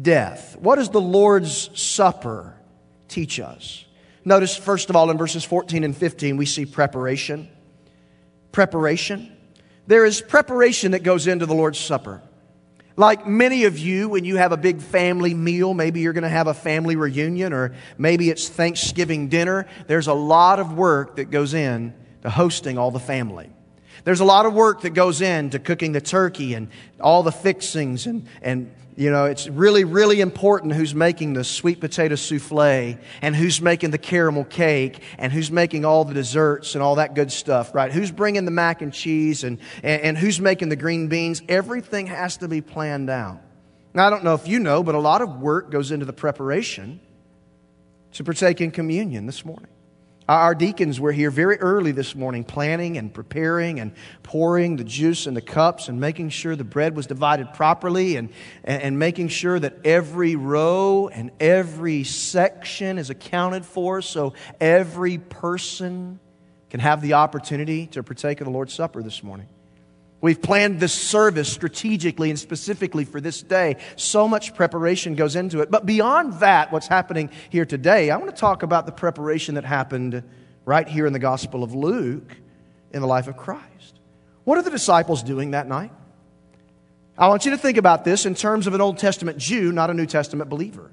death. 0.00 0.56
What 0.58 0.76
does 0.76 0.90
the 0.90 1.00
Lord's 1.00 1.70
Supper 1.78 2.54
teach 3.08 3.40
us? 3.40 3.84
Notice, 4.24 4.56
first 4.56 4.88
of 4.88 4.96
all, 4.96 5.10
in 5.10 5.18
verses 5.18 5.44
14 5.44 5.84
and 5.84 5.96
15, 5.96 6.36
we 6.36 6.46
see 6.46 6.64
preparation. 6.64 7.48
Preparation. 8.52 9.36
There 9.86 10.04
is 10.04 10.20
preparation 10.20 10.92
that 10.92 11.02
goes 11.02 11.26
into 11.26 11.46
the 11.46 11.54
Lord's 11.54 11.78
Supper. 11.78 12.22
Like 12.96 13.26
many 13.26 13.64
of 13.64 13.78
you, 13.78 14.10
when 14.10 14.24
you 14.24 14.36
have 14.36 14.52
a 14.52 14.56
big 14.56 14.80
family 14.80 15.34
meal, 15.34 15.72
maybe 15.74 16.00
you're 16.00 16.12
going 16.12 16.22
to 16.22 16.28
have 16.28 16.46
a 16.46 16.54
family 16.54 16.94
reunion 16.94 17.52
or 17.52 17.74
maybe 17.96 18.28
it's 18.30 18.48
Thanksgiving 18.48 19.28
dinner, 19.28 19.66
there's 19.86 20.08
a 20.08 20.14
lot 20.14 20.60
of 20.60 20.74
work 20.74 21.16
that 21.16 21.30
goes 21.30 21.54
in 21.54 21.94
to 22.22 22.30
hosting 22.30 22.78
all 22.78 22.90
the 22.90 23.00
family. 23.00 23.50
There's 24.04 24.20
a 24.20 24.24
lot 24.24 24.46
of 24.46 24.54
work 24.54 24.82
that 24.82 24.90
goes 24.90 25.20
into 25.20 25.58
cooking 25.58 25.92
the 25.92 26.00
turkey 26.00 26.54
and 26.54 26.68
all 27.00 27.22
the 27.22 27.32
fixings 27.32 28.06
and, 28.06 28.26
and 28.40 28.72
you 28.96 29.10
know, 29.10 29.24
it's 29.24 29.48
really, 29.48 29.84
really 29.84 30.20
important 30.20 30.74
who's 30.74 30.94
making 30.94 31.32
the 31.32 31.44
sweet 31.44 31.80
potato 31.80 32.14
souffle 32.14 32.98
and 33.22 33.34
who's 33.34 33.60
making 33.60 33.90
the 33.90 33.98
caramel 33.98 34.44
cake 34.44 35.02
and 35.18 35.32
who's 35.32 35.50
making 35.50 35.84
all 35.84 36.04
the 36.04 36.12
desserts 36.12 36.74
and 36.74 36.82
all 36.82 36.96
that 36.96 37.14
good 37.14 37.32
stuff, 37.32 37.74
right? 37.74 37.90
Who's 37.90 38.10
bringing 38.10 38.44
the 38.44 38.50
mac 38.50 38.82
and 38.82 38.92
cheese 38.92 39.44
and, 39.44 39.58
and, 39.82 40.02
and 40.02 40.18
who's 40.18 40.40
making 40.40 40.68
the 40.68 40.76
green 40.76 41.08
beans. 41.08 41.40
Everything 41.48 42.06
has 42.08 42.36
to 42.38 42.48
be 42.48 42.60
planned 42.60 43.08
out. 43.08 43.40
Now, 43.94 44.06
I 44.06 44.10
don't 44.10 44.24
know 44.24 44.34
if 44.34 44.46
you 44.46 44.58
know, 44.58 44.82
but 44.82 44.94
a 44.94 45.00
lot 45.00 45.22
of 45.22 45.40
work 45.40 45.70
goes 45.70 45.90
into 45.90 46.04
the 46.04 46.12
preparation 46.12 47.00
to 48.12 48.24
partake 48.24 48.60
in 48.60 48.70
communion 48.70 49.24
this 49.24 49.44
morning. 49.44 49.71
Uh, 50.32 50.36
our 50.36 50.54
deacons 50.54 50.98
were 50.98 51.12
here 51.12 51.30
very 51.30 51.58
early 51.58 51.92
this 51.92 52.14
morning, 52.14 52.42
planning 52.42 52.96
and 52.96 53.12
preparing 53.12 53.80
and 53.80 53.92
pouring 54.22 54.76
the 54.76 54.84
juice 54.84 55.26
in 55.26 55.34
the 55.34 55.42
cups 55.42 55.88
and 55.88 56.00
making 56.00 56.30
sure 56.30 56.56
the 56.56 56.64
bread 56.64 56.96
was 56.96 57.06
divided 57.06 57.52
properly 57.52 58.16
and, 58.16 58.30
and 58.64 58.98
making 58.98 59.28
sure 59.28 59.60
that 59.60 59.76
every 59.84 60.34
row 60.34 61.06
and 61.08 61.32
every 61.38 62.02
section 62.02 62.96
is 62.96 63.10
accounted 63.10 63.66
for 63.66 64.00
so 64.00 64.32
every 64.58 65.18
person 65.18 66.18
can 66.70 66.80
have 66.80 67.02
the 67.02 67.12
opportunity 67.12 67.86
to 67.88 68.02
partake 68.02 68.40
of 68.40 68.46
the 68.46 68.50
Lord's 68.50 68.72
Supper 68.72 69.02
this 69.02 69.22
morning. 69.22 69.48
We've 70.22 70.40
planned 70.40 70.78
this 70.78 70.92
service 70.92 71.52
strategically 71.52 72.30
and 72.30 72.38
specifically 72.38 73.04
for 73.04 73.20
this 73.20 73.42
day. 73.42 73.76
So 73.96 74.28
much 74.28 74.54
preparation 74.54 75.16
goes 75.16 75.34
into 75.34 75.60
it. 75.60 75.70
But 75.70 75.84
beyond 75.84 76.34
that, 76.34 76.72
what's 76.72 76.86
happening 76.86 77.28
here 77.50 77.66
today, 77.66 78.08
I 78.08 78.16
want 78.16 78.30
to 78.30 78.40
talk 78.40 78.62
about 78.62 78.86
the 78.86 78.92
preparation 78.92 79.56
that 79.56 79.64
happened 79.64 80.22
right 80.64 80.86
here 80.86 81.06
in 81.06 81.12
the 81.12 81.18
Gospel 81.18 81.64
of 81.64 81.74
Luke 81.74 82.36
in 82.92 83.00
the 83.00 83.06
life 83.08 83.26
of 83.26 83.36
Christ. 83.36 83.98
What 84.44 84.58
are 84.58 84.62
the 84.62 84.70
disciples 84.70 85.24
doing 85.24 85.50
that 85.50 85.66
night? 85.66 85.90
I 87.18 87.26
want 87.26 87.44
you 87.44 87.50
to 87.50 87.58
think 87.58 87.76
about 87.76 88.04
this 88.04 88.24
in 88.24 88.36
terms 88.36 88.68
of 88.68 88.74
an 88.74 88.80
Old 88.80 88.98
Testament 88.98 89.38
Jew, 89.38 89.72
not 89.72 89.90
a 89.90 89.94
New 89.94 90.06
Testament 90.06 90.48
believer. 90.48 90.92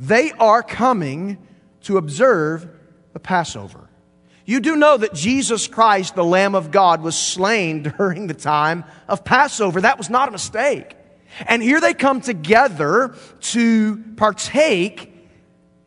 They 0.00 0.32
are 0.32 0.64
coming 0.64 1.38
to 1.82 1.96
observe 1.96 2.68
the 3.12 3.20
Passover. 3.20 3.87
You 4.48 4.60
do 4.60 4.76
know 4.76 4.96
that 4.96 5.12
Jesus 5.12 5.68
Christ, 5.68 6.14
the 6.14 6.24
Lamb 6.24 6.54
of 6.54 6.70
God, 6.70 7.02
was 7.02 7.18
slain 7.18 7.82
during 7.98 8.28
the 8.28 8.34
time 8.34 8.84
of 9.06 9.22
Passover. 9.22 9.82
That 9.82 9.98
was 9.98 10.08
not 10.08 10.26
a 10.26 10.32
mistake. 10.32 10.96
And 11.46 11.62
here 11.62 11.82
they 11.82 11.92
come 11.92 12.22
together 12.22 13.14
to 13.52 14.02
partake 14.16 15.12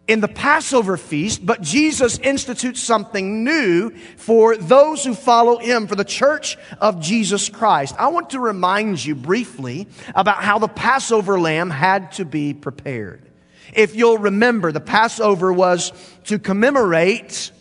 in 0.07 0.19
the 0.19 0.27
Passover 0.27 0.95
feast, 0.95 1.43
but 1.43 1.61
Jesus 1.61 2.19
institutes 2.19 2.83
something 2.83 3.43
new 3.43 3.97
for 4.17 4.55
those 4.55 5.03
who 5.03 5.15
follow 5.15 5.57
him, 5.57 5.87
for 5.87 5.95
the 5.95 6.05
church 6.05 6.55
of 6.79 7.01
Jesus 7.01 7.49
Christ. 7.49 7.95
I 7.97 8.09
want 8.09 8.29
to 8.29 8.39
remind 8.39 9.03
you 9.03 9.15
briefly 9.15 9.87
about 10.13 10.43
how 10.43 10.59
the 10.59 10.67
Passover 10.67 11.39
lamb 11.39 11.71
had 11.71 12.11
to 12.13 12.25
be 12.25 12.53
prepared. 12.53 13.27
If 13.73 13.95
you'll 13.95 14.19
remember, 14.19 14.71
the 14.71 14.79
Passover 14.79 15.51
was 15.51 15.93
to 16.25 16.37
commemorate 16.37 17.51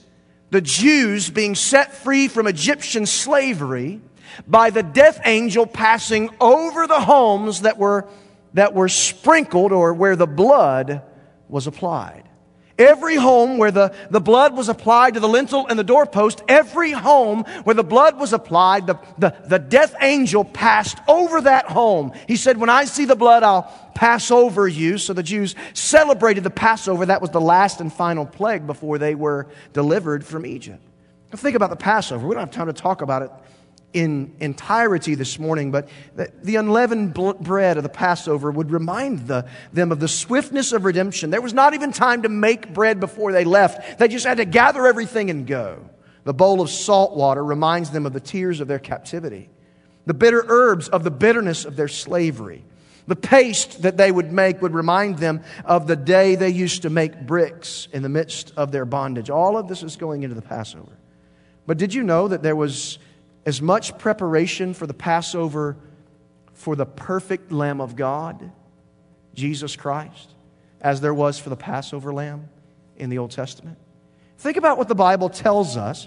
the 0.50 0.60
Jews 0.60 1.30
being 1.30 1.54
set 1.54 1.94
free 1.94 2.28
from 2.28 2.46
Egyptian 2.46 3.06
slavery 3.06 4.00
by 4.46 4.70
the 4.70 4.82
death 4.82 5.20
angel 5.24 5.66
passing 5.66 6.30
over 6.40 6.86
the 6.86 7.00
homes 7.00 7.62
that 7.62 7.78
were, 7.78 8.08
that 8.54 8.74
were 8.74 8.88
sprinkled 8.88 9.72
or 9.72 9.94
where 9.94 10.16
the 10.16 10.26
blood 10.26 11.02
was 11.48 11.66
applied. 11.66 12.24
Every 12.80 13.16
home 13.16 13.58
where 13.58 13.70
the, 13.70 13.94
the 14.08 14.22
blood 14.22 14.56
was 14.56 14.70
applied 14.70 15.14
to 15.14 15.20
the 15.20 15.28
lintel 15.28 15.66
and 15.66 15.78
the 15.78 15.84
doorpost, 15.84 16.42
every 16.48 16.92
home 16.92 17.44
where 17.64 17.74
the 17.74 17.84
blood 17.84 18.18
was 18.18 18.32
applied, 18.32 18.86
the, 18.86 18.98
the, 19.18 19.36
the 19.44 19.58
death 19.58 19.94
angel 20.00 20.46
passed 20.46 20.96
over 21.06 21.42
that 21.42 21.66
home. 21.66 22.12
He 22.26 22.36
said, 22.36 22.56
When 22.56 22.70
I 22.70 22.86
see 22.86 23.04
the 23.04 23.14
blood, 23.14 23.42
I'll 23.42 23.64
pass 23.94 24.30
over 24.30 24.66
you. 24.66 24.96
So 24.96 25.12
the 25.12 25.22
Jews 25.22 25.54
celebrated 25.74 26.42
the 26.42 26.50
Passover. 26.50 27.04
That 27.04 27.20
was 27.20 27.30
the 27.30 27.40
last 27.40 27.82
and 27.82 27.92
final 27.92 28.24
plague 28.24 28.66
before 28.66 28.96
they 28.96 29.14
were 29.14 29.46
delivered 29.74 30.24
from 30.24 30.46
Egypt. 30.46 30.80
Now 31.30 31.36
think 31.36 31.56
about 31.56 31.68
the 31.68 31.76
Passover. 31.76 32.26
We 32.26 32.34
don't 32.34 32.40
have 32.40 32.50
time 32.50 32.68
to 32.68 32.72
talk 32.72 33.02
about 33.02 33.20
it 33.20 33.30
in 33.92 34.34
entirety 34.38 35.14
this 35.14 35.38
morning, 35.38 35.70
but 35.70 35.88
the 36.42 36.56
unleavened 36.56 37.14
bread 37.14 37.76
of 37.76 37.82
the 37.82 37.88
Passover 37.88 38.50
would 38.50 38.70
remind 38.70 39.26
the, 39.26 39.46
them 39.72 39.90
of 39.90 39.98
the 39.98 40.08
swiftness 40.08 40.72
of 40.72 40.84
redemption. 40.84 41.30
There 41.30 41.40
was 41.40 41.54
not 41.54 41.74
even 41.74 41.92
time 41.92 42.22
to 42.22 42.28
make 42.28 42.72
bread 42.72 43.00
before 43.00 43.32
they 43.32 43.44
left, 43.44 43.98
they 43.98 44.08
just 44.08 44.26
had 44.26 44.38
to 44.38 44.44
gather 44.44 44.86
everything 44.86 45.30
and 45.30 45.46
go. 45.46 45.88
The 46.24 46.34
bowl 46.34 46.60
of 46.60 46.70
salt 46.70 47.16
water 47.16 47.42
reminds 47.42 47.90
them 47.90 48.06
of 48.06 48.12
the 48.12 48.20
tears 48.20 48.60
of 48.60 48.68
their 48.68 48.78
captivity, 48.78 49.48
the 50.06 50.14
bitter 50.14 50.44
herbs 50.46 50.88
of 50.88 51.02
the 51.02 51.10
bitterness 51.10 51.64
of 51.64 51.76
their 51.76 51.88
slavery. 51.88 52.64
The 53.06 53.16
paste 53.16 53.82
that 53.82 53.96
they 53.96 54.12
would 54.12 54.30
make 54.30 54.62
would 54.62 54.74
remind 54.74 55.18
them 55.18 55.42
of 55.64 55.88
the 55.88 55.96
day 55.96 56.36
they 56.36 56.50
used 56.50 56.82
to 56.82 56.90
make 56.90 57.26
bricks 57.26 57.88
in 57.92 58.02
the 58.02 58.08
midst 58.08 58.52
of 58.56 58.70
their 58.70 58.84
bondage. 58.84 59.30
All 59.30 59.56
of 59.56 59.66
this 59.66 59.82
is 59.82 59.96
going 59.96 60.22
into 60.22 60.36
the 60.36 60.42
Passover. 60.42 60.96
But 61.66 61.78
did 61.78 61.92
you 61.92 62.04
know 62.04 62.28
that 62.28 62.44
there 62.44 62.54
was 62.54 62.98
as 63.46 63.62
much 63.62 63.96
preparation 63.98 64.74
for 64.74 64.86
the 64.86 64.94
Passover 64.94 65.76
for 66.60 66.76
the 66.76 66.84
perfect 66.84 67.50
Lamb 67.50 67.80
of 67.80 67.96
God, 67.96 68.52
Jesus 69.34 69.76
Christ, 69.76 70.34
as 70.80 71.00
there 71.00 71.14
was 71.14 71.38
for 71.38 71.48
the 71.48 71.56
Passover 71.56 72.12
lamb 72.12 72.50
in 72.98 73.08
the 73.08 73.16
Old 73.16 73.30
Testament. 73.30 73.78
Think 74.36 74.58
about 74.58 74.76
what 74.76 74.86
the 74.86 74.94
Bible 74.94 75.30
tells 75.30 75.78
us 75.78 76.06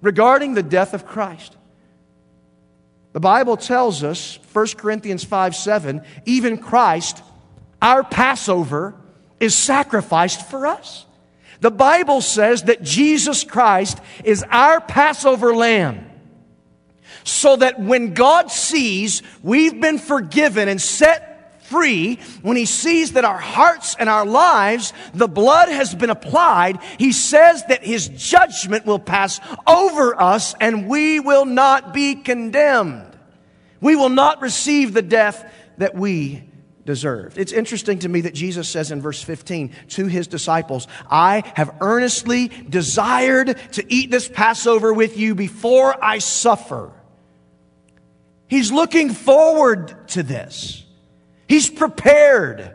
regarding 0.00 0.54
the 0.54 0.62
death 0.62 0.94
of 0.94 1.04
Christ. 1.04 1.58
The 3.12 3.20
Bible 3.20 3.58
tells 3.58 4.02
us, 4.02 4.38
1 4.54 4.66
Corinthians 4.78 5.24
5 5.24 5.54
7, 5.54 6.02
even 6.24 6.56
Christ, 6.56 7.22
our 7.82 8.02
Passover, 8.02 8.94
is 9.40 9.54
sacrificed 9.54 10.48
for 10.48 10.66
us. 10.66 11.04
The 11.60 11.70
Bible 11.70 12.22
says 12.22 12.62
that 12.62 12.82
Jesus 12.82 13.44
Christ 13.44 13.98
is 14.24 14.42
our 14.48 14.80
Passover 14.80 15.54
lamb 15.54 16.09
so 17.24 17.56
that 17.56 17.80
when 17.80 18.14
God 18.14 18.50
sees 18.50 19.22
we've 19.42 19.80
been 19.80 19.98
forgiven 19.98 20.68
and 20.68 20.80
set 20.80 21.30
free, 21.70 22.16
when 22.42 22.56
he 22.56 22.66
sees 22.66 23.12
that 23.12 23.24
our 23.24 23.38
hearts 23.38 23.94
and 23.98 24.08
our 24.08 24.26
lives, 24.26 24.92
the 25.14 25.28
blood 25.28 25.68
has 25.68 25.94
been 25.94 26.10
applied, 26.10 26.80
he 26.98 27.12
says 27.12 27.64
that 27.66 27.84
his 27.84 28.08
judgment 28.08 28.84
will 28.84 28.98
pass 28.98 29.40
over 29.66 30.20
us 30.20 30.54
and 30.60 30.88
we 30.88 31.20
will 31.20 31.44
not 31.44 31.94
be 31.94 32.16
condemned. 32.16 33.06
We 33.80 33.96
will 33.96 34.08
not 34.08 34.42
receive 34.42 34.92
the 34.92 35.02
death 35.02 35.50
that 35.78 35.94
we 35.94 36.42
deserved. 36.84 37.38
It's 37.38 37.52
interesting 37.52 38.00
to 38.00 38.08
me 38.08 38.22
that 38.22 38.34
Jesus 38.34 38.68
says 38.68 38.90
in 38.90 39.00
verse 39.00 39.22
15 39.22 39.70
to 39.90 40.06
his 40.06 40.26
disciples, 40.26 40.88
I 41.08 41.44
have 41.54 41.76
earnestly 41.80 42.48
desired 42.48 43.56
to 43.72 43.84
eat 43.88 44.10
this 44.10 44.28
Passover 44.28 44.92
with 44.92 45.16
you 45.16 45.36
before 45.36 46.02
I 46.04 46.18
suffer. 46.18 46.90
He's 48.50 48.72
looking 48.72 49.10
forward 49.10 50.08
to 50.08 50.22
this. 50.24 50.84
He's 51.48 51.70
prepared. 51.70 52.74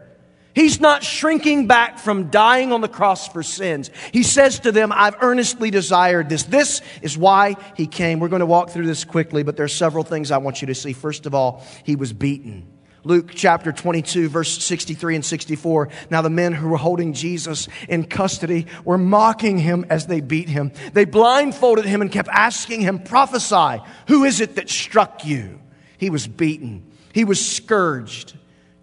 He's 0.53 0.79
not 0.79 1.03
shrinking 1.03 1.67
back 1.67 1.99
from 1.99 2.29
dying 2.29 2.71
on 2.71 2.79
the 2.79 2.87
cross 2.87 3.27
for 3.27 3.43
sins. 3.43 3.91
He 4.13 4.23
says 4.23 4.59
to 4.59 4.71
them, 4.71 4.93
I've 4.93 5.17
earnestly 5.21 5.69
desired 5.69 6.29
this. 6.29 6.43
This 6.43 6.81
is 7.01 7.17
why 7.17 7.57
he 7.75 7.87
came. 7.87 8.21
We're 8.21 8.29
going 8.29 8.39
to 8.39 8.45
walk 8.45 8.69
through 8.69 8.85
this 8.85 9.03
quickly, 9.03 9.43
but 9.43 9.57
there 9.57 9.65
are 9.65 9.67
several 9.67 10.05
things 10.05 10.31
I 10.31 10.37
want 10.37 10.61
you 10.61 10.67
to 10.67 10.75
see. 10.75 10.93
First 10.93 11.25
of 11.25 11.35
all, 11.35 11.61
he 11.83 11.97
was 11.97 12.13
beaten. 12.13 12.71
Luke 13.03 13.31
chapter 13.35 13.73
22, 13.73 14.29
verse 14.29 14.63
63 14.63 15.15
and 15.15 15.25
64. 15.25 15.89
Now, 16.09 16.21
the 16.21 16.29
men 16.29 16.53
who 16.53 16.69
were 16.69 16.77
holding 16.77 17.11
Jesus 17.11 17.67
in 17.89 18.05
custody 18.05 18.65
were 18.85 18.97
mocking 18.97 19.57
him 19.57 19.85
as 19.89 20.07
they 20.07 20.21
beat 20.21 20.47
him. 20.47 20.71
They 20.93 21.05
blindfolded 21.05 21.83
him 21.83 22.01
and 22.01 22.09
kept 22.09 22.29
asking 22.29 22.79
him, 22.79 22.99
Prophesy, 22.99 23.83
who 24.07 24.23
is 24.23 24.39
it 24.39 24.55
that 24.55 24.69
struck 24.69 25.25
you? 25.25 25.59
He 25.97 26.09
was 26.09 26.27
beaten. 26.27 26.91
He 27.13 27.23
was 27.23 27.43
scourged. 27.43 28.33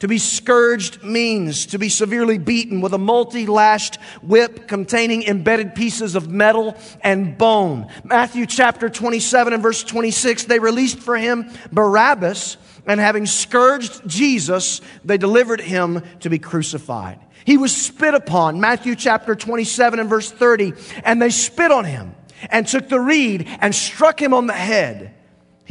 To 0.02 0.09
be 0.09 0.19
scourged 0.19 1.04
means 1.04 1.66
to 1.66 1.78
be 1.78 1.88
severely 1.88 2.37
beaten 2.37 2.81
with 2.81 2.92
a 2.92 2.99
multi 2.99 3.47
lashed 3.47 4.00
whip 4.21 4.66
containing 4.66 5.23
embedded 5.23 5.76
pieces 5.76 6.16
of 6.16 6.28
metal 6.28 6.76
and 7.02 7.38
bone. 7.38 7.87
Matthew 8.02 8.47
chapter 8.47 8.88
27 8.88 9.52
and 9.52 9.62
verse 9.62 9.85
26, 9.85 10.47
they 10.47 10.59
released 10.59 10.99
for 10.99 11.16
him 11.16 11.49
Barabbas, 11.71 12.57
and 12.85 12.99
having 12.99 13.26
scourged 13.26 14.04
Jesus, 14.09 14.81
they 15.04 15.19
delivered 15.19 15.61
him 15.61 16.02
to 16.19 16.28
be 16.28 16.40
crucified. 16.40 17.21
He 17.45 17.57
was 17.57 17.73
spit 17.73 18.14
upon. 18.14 18.61
Matthew 18.61 18.97
chapter 18.97 19.37
27 19.37 20.00
and 20.00 20.11
verse 20.11 20.33
30, 20.33 20.73
and 21.04 21.23
they 21.23 21.31
spit 21.31 21.71
on 21.71 21.85
him 21.85 22.16
and 22.50 22.66
took 22.66 22.88
the 22.88 22.99
reed 22.99 23.47
and 23.61 23.73
struck 23.73 24.21
him 24.21 24.35
on 24.35 24.49
the 24.49 24.52
head 24.52 25.14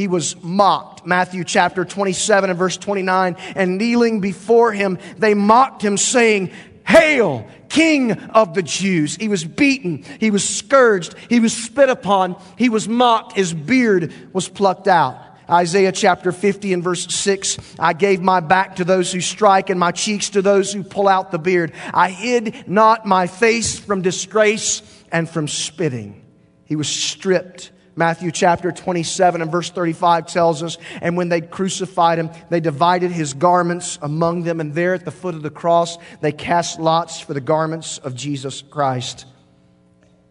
he 0.02 0.08
was 0.08 0.36
mocked. 0.42 1.06
Matthew 1.06 1.44
chapter 1.44 1.86
27 1.86 2.50
and 2.50 2.58
verse 2.58 2.76
29. 2.76 3.36
And 3.56 3.78
kneeling 3.78 4.20
before 4.20 4.74
him, 4.74 4.98
they 5.20 5.36
mocked 5.36 5.84
him, 5.84 5.96
saying, 5.96 6.50
Hail, 6.88 7.48
King 7.70 8.14
of 8.14 8.56
the 8.56 8.64
Jews. 8.64 9.16
He 9.16 9.28
was 9.28 9.46
beaten, 9.46 10.04
he 10.20 10.32
was 10.32 10.44
scourged, 10.44 11.14
he 11.30 11.40
was 11.40 11.56
spit 11.56 11.90
upon, 11.90 12.36
he 12.58 12.68
was 12.68 12.90
mocked, 12.90 13.34
his 13.34 13.54
beard 13.54 14.12
was 14.34 14.50
plucked 14.50 14.88
out. 14.88 15.24
Isaiah 15.48 15.92
chapter 15.92 16.32
50 16.32 16.74
and 16.74 16.84
verse 16.84 17.06
6 17.14 17.60
I 17.78 17.94
gave 17.94 18.22
my 18.22 18.40
back 18.40 18.78
to 18.78 18.84
those 18.84 19.12
who 19.12 19.22
strike 19.22 19.70
and 19.70 19.80
my 19.80 19.92
cheeks 19.92 20.32
to 20.32 20.42
those 20.42 20.74
who 20.74 20.82
pull 20.82 21.08
out 21.08 21.30
the 21.30 21.38
beard. 21.38 21.74
I 21.94 22.10
hid 22.10 22.68
not 22.68 23.06
my 23.06 23.28
face 23.28 23.78
from 23.78 24.02
disgrace 24.02 24.82
and 25.12 25.30
from 25.30 25.48
spitting. 25.48 26.26
He 26.66 26.76
was 26.76 26.90
stripped. 26.90 27.72
Matthew 27.96 28.32
chapter 28.32 28.72
27 28.72 29.42
and 29.42 29.52
verse 29.52 29.70
35 29.70 30.26
tells 30.28 30.64
us, 30.64 30.78
and 31.02 31.18
when 31.18 31.30
they 31.30 31.42
crucified 31.42 32.20
him, 32.20 32.30
they 32.50 32.62
divided 32.62 33.12
his 33.12 33.34
garments 33.34 34.00
among 34.02 34.44
them, 34.44 34.60
and 34.62 34.74
there 34.74 34.94
at 34.94 35.04
the 35.04 35.12
foot 35.12 35.36
of 35.36 35.42
the 35.42 35.50
cross, 35.50 35.98
they 36.22 36.32
cast 36.32 36.80
lots 36.80 37.20
for 37.20 37.34
the 37.34 37.42
garments 37.42 37.98
of 37.98 38.16
Jesus 38.16 38.62
Christ. 38.62 39.26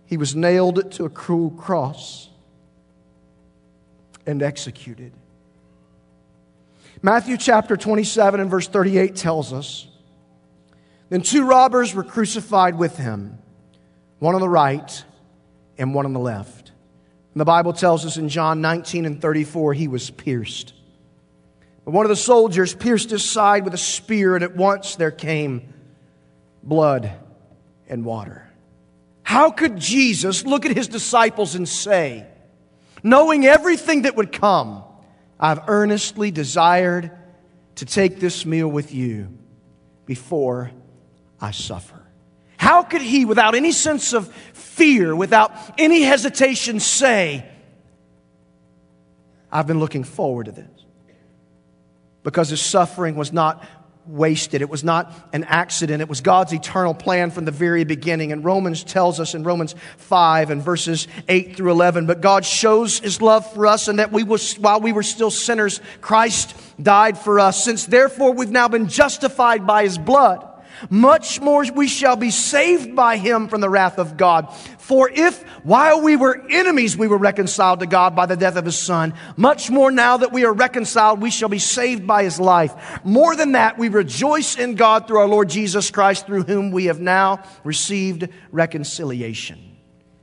He 0.07 0.17
was 0.17 0.35
nailed 0.35 0.91
to 0.93 1.05
a 1.05 1.11
cruel 1.11 1.51
cross 1.51 2.31
and 4.27 4.43
executed. 4.43 5.13
Matthew 7.03 7.37
chapter 7.37 7.77
27 7.77 8.41
and 8.41 8.51
verse 8.51 8.69
38 8.69 9.17
tells 9.17 9.53
us 9.53 9.87
Then 11.09 11.23
two 11.23 11.45
robbers 11.45 11.95
were 11.95 12.05
crucified 12.05 12.77
with 12.77 12.97
him, 12.97 13.39
one 14.19 14.35
on 14.35 14.41
the 14.41 14.49
right 14.49 15.05
and 15.79 15.95
one 15.95 16.07
on 16.07 16.13
the 16.13 16.21
left. 16.21 16.60
The 17.41 17.47
Bible 17.47 17.73
tells 17.73 18.05
us 18.05 18.19
in 18.19 18.29
John 18.29 18.61
19 18.61 19.07
and 19.07 19.19
34 19.19 19.73
he 19.73 19.89
was 19.89 20.11
pierced. 20.11 20.75
But 21.87 21.93
one 21.93 22.05
of 22.05 22.11
the 22.11 22.15
soldiers 22.15 22.75
pierced 22.75 23.09
his 23.09 23.25
side 23.25 23.65
with 23.65 23.73
a 23.73 23.79
spear, 23.79 24.35
and 24.35 24.45
at 24.45 24.57
once 24.57 24.97
there 24.97 25.11
came 25.11 25.73
blood 26.63 27.11
and 27.89 28.05
water. 28.05 28.47
How 29.23 29.51
could 29.53 29.79
Jesus 29.79 30.45
look 30.45 30.67
at 30.67 30.77
his 30.77 30.87
disciples 30.87 31.55
and 31.55 31.67
say, 31.67 32.27
knowing 33.03 33.47
everything 33.47 34.03
that 34.03 34.17
would 34.17 34.33
come, 34.33 34.85
I've 35.39 35.67
earnestly 35.67 36.31
desired 36.31 37.11
to 37.77 37.87
take 37.87 38.21
this 38.21 38.45
meal 38.45 38.69
with 38.69 38.93
you 38.93 39.35
before 40.05 40.73
I 41.41 41.53
suffer. 41.53 42.03
How 42.59 42.83
could 42.83 43.01
he, 43.01 43.25
without 43.25 43.55
any 43.55 43.73
sense 43.73 44.13
of 44.13 44.31
fear, 44.71 45.15
without 45.15 45.53
any 45.79 46.03
hesitation, 46.03 46.81
say, 46.81 47.45
I've 49.53 49.67
been 49.67 49.81
looking 49.81 50.05
forward 50.05 50.47
to 50.47 50.53
this? 50.53 50.71
Because 52.23 52.49
his 52.51 52.61
suffering 52.61 53.17
was 53.17 53.33
not 53.33 53.65
wasted. 54.07 54.63
It 54.63 54.69
was 54.69 54.83
not 54.83 55.13
an 55.33 55.45
accident. 55.45 56.01
It 56.03 56.09
was 56.09 56.21
God's 56.21 56.53
eternal 56.53 56.95
plan 56.95 57.31
from 57.31 57.45
the 57.45 57.51
very 57.51 57.85
beginning. 57.85 58.33
And 58.33 58.45
Romans 58.45 58.83
tells 58.85 59.21
us 59.21 59.35
in 59.35 59.45
Romans 59.45 59.75
5 59.99 60.51
and 60.51 60.63
verses 60.63 61.07
8 61.29 61.57
through 61.57 61.71
11, 61.71 62.07
but 62.07 62.21
God 62.21 62.45
shows 62.45 62.99
his 62.99 63.21
love 63.21 63.51
for 63.53 63.67
us 63.67 63.89
and 63.89 63.99
that 63.99 64.13
we 64.13 64.23
was, 64.23 64.55
while 64.55 64.81
we 64.81 64.93
were 64.93 65.03
still 65.03 65.31
sinners, 65.31 65.81
Christ 66.01 66.57
died 66.83 67.19
for 67.19 67.41
us. 67.41 67.63
Since 67.63 67.87
therefore 67.87 68.33
we've 68.33 68.51
now 68.51 68.69
been 68.69 68.89
justified 68.89 69.67
by 69.67 69.85
his 69.85 69.99
blood, 69.99 70.47
much 70.89 71.41
more 71.41 71.65
we 71.75 71.89
shall 71.89 72.17
be 72.17 72.31
saved 72.31 72.97
by 72.97 73.17
him 73.17 73.49
from 73.49 73.61
the 73.61 73.69
wrath 73.69 73.99
of 73.99 74.17
God. 74.17 74.55
For 74.79 75.11
if 75.11 75.43
while 75.63 76.01
we 76.01 76.17
were 76.17 76.47
enemies 76.51 76.97
we 76.97 77.09
were 77.09 77.19
reconciled 77.19 77.81
to 77.81 77.87
God 77.87 78.17
by 78.17 78.27
the 78.27 78.37
death 78.37 78.57
of 78.57 78.65
his 78.65 78.79
son, 78.79 79.15
much 79.37 79.71
more 79.71 79.91
now 79.91 80.17
that 80.17 80.33
we 80.33 80.45
are 80.45 80.53
reconciled 80.53 81.21
we 81.21 81.31
shall 81.31 81.49
be 81.49 81.59
saved 81.59 82.07
by 82.07 82.25
his 82.25 82.41
life. 82.41 83.01
More 83.05 83.37
than 83.37 83.53
that, 83.53 83.79
we 83.79 83.89
rejoice 83.89 84.57
in 84.57 84.77
God 84.77 85.07
through 85.07 85.19
our 85.19 85.29
Lord 85.29 85.51
Jesus 85.51 85.91
Christ, 85.91 86.27
through 86.27 86.45
whom 86.45 86.71
we 86.71 86.87
have 86.87 87.01
now 87.01 87.43
received 87.65 88.29
reconciliation. 88.51 89.77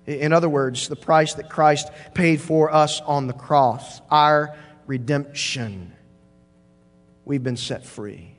In 0.06 0.32
other 0.32 0.50
words, 0.50 0.88
the 0.88 0.96
price 0.96 1.34
that 1.34 1.50
Christ 1.50 1.90
paid 2.14 2.42
for 2.42 2.74
us 2.74 3.02
on 3.02 3.28
the 3.28 3.34
cross, 3.34 4.02
our 4.10 4.56
redemption. 4.86 5.94
We've 7.26 7.44
been 7.44 7.58
set 7.58 7.86
free 7.86 8.37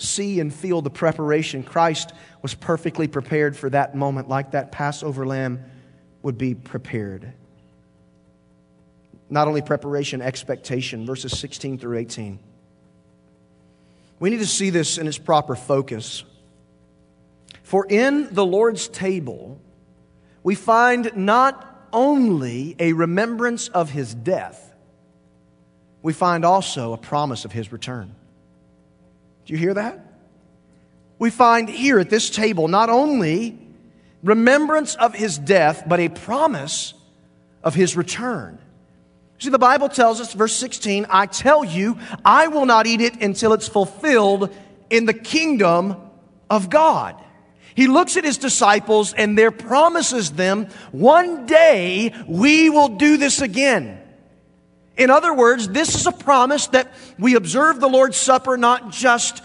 see 0.00 0.40
and 0.40 0.52
feel 0.52 0.82
the 0.82 0.90
preparation. 0.90 1.62
Christ 1.62 2.12
was 2.42 2.54
perfectly 2.54 3.06
prepared 3.06 3.56
for 3.56 3.70
that 3.70 3.94
moment, 3.94 4.28
like 4.28 4.52
that 4.52 4.72
Passover 4.72 5.26
lamb 5.26 5.64
would 6.22 6.38
be 6.38 6.54
prepared. 6.54 7.32
Not 9.28 9.46
only 9.46 9.62
preparation, 9.62 10.22
expectation, 10.22 11.06
verses 11.06 11.38
16 11.38 11.78
through 11.78 11.98
18. 11.98 12.38
We 14.18 14.30
need 14.30 14.38
to 14.38 14.46
see 14.46 14.70
this 14.70 14.98
in 14.98 15.06
its 15.06 15.18
proper 15.18 15.54
focus. 15.56 16.24
For 17.62 17.86
in 17.88 18.34
the 18.34 18.44
Lord's 18.44 18.88
table, 18.88 19.60
we 20.42 20.54
find 20.54 21.16
not 21.16 21.88
only 21.92 22.76
a 22.78 22.92
remembrance 22.92 23.68
of 23.68 23.90
his 23.90 24.14
death, 24.14 24.74
we 26.02 26.12
find 26.12 26.44
also 26.44 26.92
a 26.92 26.98
promise 26.98 27.44
of 27.44 27.52
his 27.52 27.72
return. 27.72 28.14
Do 29.46 29.52
you 29.52 29.58
hear 29.58 29.74
that? 29.74 30.06
We 31.18 31.30
find 31.30 31.68
here 31.68 31.98
at 31.98 32.10
this 32.10 32.30
table 32.30 32.68
not 32.68 32.88
only 32.88 33.58
remembrance 34.22 34.94
of 34.94 35.14
his 35.14 35.38
death, 35.38 35.84
but 35.86 36.00
a 36.00 36.08
promise 36.08 36.94
of 37.62 37.74
his 37.74 37.96
return. 37.96 38.58
See, 39.38 39.50
the 39.50 39.58
Bible 39.58 39.88
tells 39.88 40.20
us, 40.20 40.34
verse 40.34 40.54
16, 40.54 41.06
I 41.08 41.26
tell 41.26 41.64
you, 41.64 41.98
I 42.24 42.48
will 42.48 42.66
not 42.66 42.86
eat 42.86 43.00
it 43.00 43.22
until 43.22 43.52
it's 43.52 43.68
fulfilled 43.68 44.54
in 44.90 45.06
the 45.06 45.14
kingdom 45.14 45.96
of 46.50 46.68
God. 46.68 47.16
He 47.74 47.86
looks 47.86 48.16
at 48.16 48.24
his 48.24 48.36
disciples 48.36 49.14
and 49.14 49.38
there 49.38 49.50
promises 49.50 50.32
them, 50.32 50.68
one 50.92 51.46
day 51.46 52.14
we 52.26 52.68
will 52.68 52.88
do 52.88 53.16
this 53.16 53.40
again. 53.40 53.99
In 55.00 55.08
other 55.08 55.32
words, 55.32 55.66
this 55.66 55.94
is 55.94 56.06
a 56.06 56.12
promise 56.12 56.66
that 56.68 56.92
we 57.18 57.34
observe 57.34 57.80
the 57.80 57.88
Lord's 57.88 58.18
Supper 58.18 58.58
not 58.58 58.90
just 58.90 59.42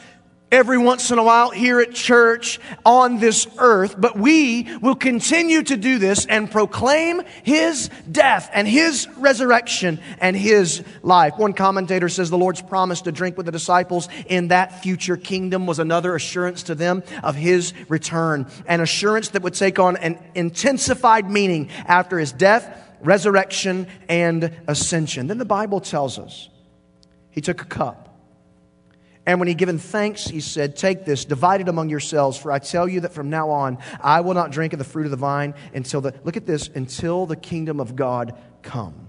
every 0.51 0.77
once 0.77 1.11
in 1.11 1.17
a 1.17 1.23
while 1.23 1.49
here 1.49 1.79
at 1.79 1.93
church 1.93 2.59
on 2.85 3.19
this 3.19 3.47
earth, 3.57 3.95
but 3.97 4.19
we 4.19 4.67
will 4.81 4.95
continue 4.95 5.63
to 5.63 5.77
do 5.77 5.97
this 5.97 6.25
and 6.25 6.51
proclaim 6.51 7.21
His 7.43 7.89
death 8.11 8.49
and 8.53 8.67
His 8.67 9.07
resurrection 9.17 10.01
and 10.19 10.35
His 10.35 10.83
life. 11.03 11.37
One 11.37 11.53
commentator 11.53 12.09
says 12.09 12.29
the 12.29 12.37
Lord's 12.37 12.61
promise 12.61 13.03
to 13.03 13.13
drink 13.13 13.37
with 13.37 13.45
the 13.45 13.51
disciples 13.53 14.09
in 14.27 14.49
that 14.49 14.83
future 14.83 15.15
kingdom 15.15 15.67
was 15.67 15.79
another 15.79 16.15
assurance 16.15 16.63
to 16.63 16.75
them 16.75 17.01
of 17.23 17.35
His 17.35 17.73
return, 17.87 18.45
an 18.67 18.81
assurance 18.81 19.29
that 19.29 19.41
would 19.41 19.53
take 19.53 19.79
on 19.79 19.95
an 19.95 20.19
intensified 20.35 21.31
meaning 21.31 21.69
after 21.87 22.19
His 22.19 22.33
death 22.33 22.81
resurrection, 23.05 23.87
and 24.09 24.51
ascension. 24.67 25.27
Then 25.27 25.37
the 25.37 25.45
Bible 25.45 25.79
tells 25.79 26.19
us 26.19 26.49
he 27.29 27.41
took 27.41 27.61
a 27.61 27.65
cup. 27.65 28.01
And 29.27 29.39
when 29.39 29.47
he 29.47 29.55
given 29.55 29.79
thanks, 29.79 30.27
he 30.27 30.39
said, 30.39 30.75
Take 30.75 31.03
this, 31.05 31.25
divide 31.25 31.61
it 31.61 31.67
among 31.67 31.89
yourselves, 31.89 32.37
for 32.37 32.51
I 32.51 32.59
tell 32.59 32.87
you 32.87 33.01
that 33.01 33.13
from 33.13 33.29
now 33.29 33.49
on 33.49 33.79
I 33.99 34.21
will 34.21 34.35
not 34.35 34.51
drink 34.51 34.73
of 34.73 34.79
the 34.79 34.85
fruit 34.85 35.05
of 35.05 35.11
the 35.11 35.17
vine 35.17 35.55
until 35.73 36.01
the, 36.01 36.13
look 36.23 36.37
at 36.37 36.45
this, 36.45 36.67
until 36.67 37.25
the 37.25 37.35
kingdom 37.35 37.79
of 37.79 37.95
God 37.95 38.39
comes. 38.61 39.04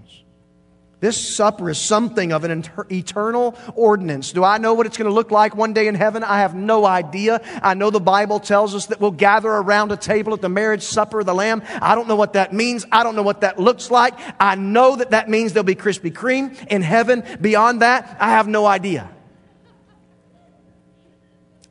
This 0.99 1.35
supper 1.35 1.69
is 1.69 1.77
something 1.77 2.31
of 2.31 2.43
an 2.43 2.63
eternal 2.89 3.55
ordinance. 3.75 4.31
Do 4.31 4.43
I 4.43 4.57
know 4.57 4.73
what 4.73 4.87
it's 4.87 4.97
going 4.97 5.09
to 5.09 5.13
look 5.13 5.29
like 5.29 5.55
one 5.55 5.71
day 5.73 5.87
in 5.87 5.93
heaven? 5.93 6.23
I 6.23 6.39
have 6.39 6.55
no 6.55 6.87
idea. 6.87 7.39
I 7.61 7.75
know 7.75 7.91
the 7.91 7.99
Bible 7.99 8.39
tells 8.39 8.73
us 8.73 8.87
that 8.87 8.99
we'll 8.99 9.11
gather 9.11 9.49
around 9.49 9.91
a 9.91 9.97
table 9.97 10.33
at 10.33 10.41
the 10.41 10.49
marriage 10.49 10.81
supper 10.81 11.19
of 11.19 11.27
the 11.27 11.35
Lamb. 11.35 11.61
I 11.83 11.93
don't 11.93 12.07
know 12.07 12.15
what 12.15 12.33
that 12.33 12.51
means. 12.51 12.83
I 12.91 13.03
don't 13.03 13.15
know 13.15 13.21
what 13.21 13.41
that 13.41 13.59
looks 13.59 13.91
like. 13.91 14.15
I 14.39 14.55
know 14.55 14.95
that 14.95 15.11
that 15.11 15.29
means 15.29 15.53
there'll 15.53 15.65
be 15.65 15.75
Krispy 15.75 16.11
Kreme 16.11 16.65
in 16.67 16.81
heaven. 16.81 17.23
Beyond 17.39 17.83
that, 17.83 18.17
I 18.19 18.29
have 18.29 18.47
no 18.47 18.65
idea. 18.65 19.07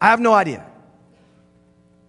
I 0.01 0.11
have 0.11 0.21
no 0.21 0.35
idea. 0.35 0.65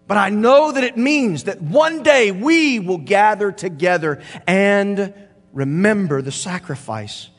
But 0.08 0.18
I 0.18 0.30
know 0.30 0.72
that 0.72 0.84
it 0.84 0.98
means 0.98 1.46
that 1.46 1.64
one 1.64 2.04
day 2.04 2.32
we 2.32 2.78
will 2.80 3.00
gather 3.00 3.52
together 3.52 4.22
and 4.46 5.16
remember 5.58 6.22
the 6.22 6.32
sacrifice 6.32 7.30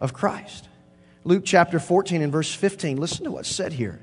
of 0.00 0.14
Christ. 0.14 0.68
Luke 1.22 1.42
chapter 1.44 1.78
14 1.78 2.22
and 2.22 2.32
verse 2.32 2.52
15, 2.52 2.96
listen 2.96 3.24
to 3.24 3.30
what's 3.30 3.54
said 3.54 3.74
here. 3.74 4.00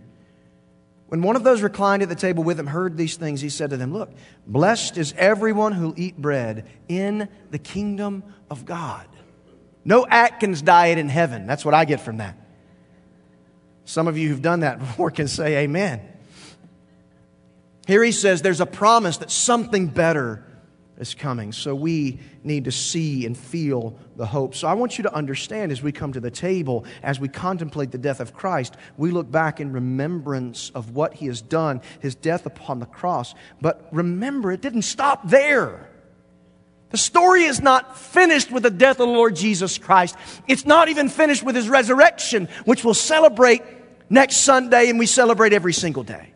When 1.08 1.24
one 1.24 1.36
of 1.36 1.44
those 1.44 1.64
reclined 1.64 2.04
at 2.04 2.10
the 2.10 2.16
table 2.16 2.44
with 2.44 2.60
him 2.60 2.68
heard 2.68 2.96
these 2.96 3.16
things, 3.18 3.42
he 3.42 3.50
said 3.50 3.72
to 3.72 3.78
them, 3.78 3.92
Look, 3.92 4.12
blessed 4.46 5.00
is 5.00 5.16
everyone 5.18 5.72
who'll 5.72 6.00
eat 6.00 6.16
bread 6.16 6.68
in 6.88 7.28
the 7.50 7.58
kingdom 7.58 8.24
of 8.52 8.66
God. 8.66 9.08
No 9.84 10.06
Atkins 10.06 10.62
diet 10.62 11.00
in 11.00 11.10
heaven. 11.10 11.48
That's 11.48 11.66
what 11.66 11.74
I 11.74 11.86
get 11.86 12.02
from 12.02 12.18
that. 12.18 12.38
Some 13.86 14.08
of 14.08 14.16
you 14.16 14.30
who've 14.30 14.44
done 14.44 14.60
that 14.60 14.78
before 14.80 15.10
can 15.10 15.28
say 15.28 15.64
amen. 15.64 16.02
Here 17.88 18.04
he 18.04 18.12
says 18.12 18.44
there's 18.44 18.62
a 18.62 18.68
promise 18.68 19.18
that 19.18 19.32
something 19.32 19.88
better 19.88 20.46
is 21.00 21.16
coming. 21.16 21.52
So 21.52 21.74
we 21.74 22.20
need 22.44 22.66
to 22.66 22.72
see 22.72 23.26
and 23.26 23.38
feel 23.38 23.98
the 24.18 24.26
hope. 24.26 24.54
So 24.54 24.68
I 24.68 24.74
want 24.74 24.98
you 24.98 25.04
to 25.04 25.14
understand 25.14 25.72
as 25.72 25.82
we 25.82 25.92
come 25.92 26.14
to 26.14 26.20
the 26.20 26.32
table, 26.32 26.86
as 27.02 27.20
we 27.20 27.30
contemplate 27.30 27.92
the 27.92 27.98
death 27.98 28.20
of 28.20 28.34
Christ, 28.34 28.76
we 28.98 29.12
look 29.12 29.32
back 29.32 29.60
in 29.60 29.72
remembrance 29.72 30.72
of 30.76 30.92
what 30.92 31.14
he 31.14 31.28
has 31.28 31.42
done, 31.42 31.82
his 32.02 32.16
death 32.16 32.46
upon 32.46 32.80
the 32.80 32.86
cross. 32.86 33.34
But 33.62 33.88
remember, 33.92 34.52
it 34.52 34.62
didn't 34.62 34.84
stop 34.84 35.28
there. 35.28 35.90
The 36.90 36.98
story 36.98 37.44
is 37.44 37.62
not 37.62 37.98
finished 37.98 38.52
with 38.52 38.64
the 38.64 38.72
death 38.72 39.00
of 39.00 39.08
the 39.08 39.14
Lord 39.14 39.36
Jesus 39.36 39.78
Christ. 39.78 40.16
It's 40.48 40.66
not 40.66 40.90
even 40.90 41.08
finished 41.08 41.44
with 41.44 41.56
his 41.56 41.70
resurrection, 41.70 42.50
which 42.66 42.84
we'll 42.84 42.96
celebrate 42.96 43.62
next 44.10 44.38
Sunday 44.38 44.90
and 44.90 44.98
we 44.98 45.06
celebrate 45.06 45.54
every 45.54 45.74
single 45.74 46.04
day. 46.04 46.34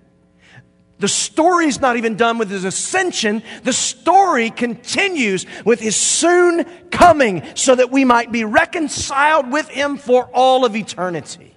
The 1.04 1.10
story 1.10 1.66
is 1.66 1.82
not 1.82 1.98
even 1.98 2.16
done 2.16 2.38
with 2.38 2.50
his 2.50 2.64
ascension. 2.64 3.44
The 3.64 3.74
story 3.74 4.50
continues 4.50 5.46
with 5.66 5.82
his 5.82 5.98
soon 5.98 6.64
coming 6.92 7.44
so 7.56 7.76
that 7.76 7.92
we 7.92 8.06
might 8.06 8.32
be 8.32 8.46
reconciled 8.46 9.52
with 9.52 9.68
him 9.68 9.98
for 9.98 10.30
all 10.34 10.64
of 10.64 10.78
eternity. 10.78 11.54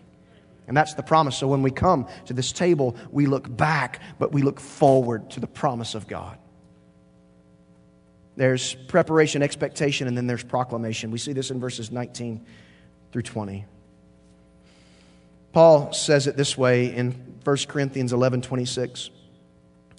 And 0.67 0.77
that's 0.77 0.95
the 0.95 1.05
promise. 1.05 1.37
So 1.37 1.47
when 1.47 1.63
we 1.63 1.71
come 1.71 2.09
to 2.25 2.33
this 2.33 2.51
table, 2.51 2.97
we 3.13 3.27
look 3.27 3.57
back, 3.57 4.01
but 4.19 4.33
we 4.33 4.43
look 4.43 4.59
forward 4.59 5.31
to 5.31 5.39
the 5.39 5.47
promise 5.47 5.95
of 5.95 6.09
God. 6.09 6.37
There's 8.35 8.75
preparation, 8.89 9.45
expectation, 9.45 10.09
and 10.09 10.17
then 10.17 10.27
there's 10.27 10.43
proclamation. 10.43 11.13
We 11.13 11.19
see 11.19 11.35
this 11.35 11.53
in 11.53 11.61
verses 11.61 11.93
19 11.93 12.45
through 13.13 13.23
20. 13.23 13.65
Paul 15.53 15.93
says 15.93 16.27
it 16.27 16.37
this 16.37 16.59
way 16.59 16.93
in 16.93 17.13
1 17.45 17.57
Corinthians 17.69 18.13
11 18.13 18.43
26. 18.43 19.11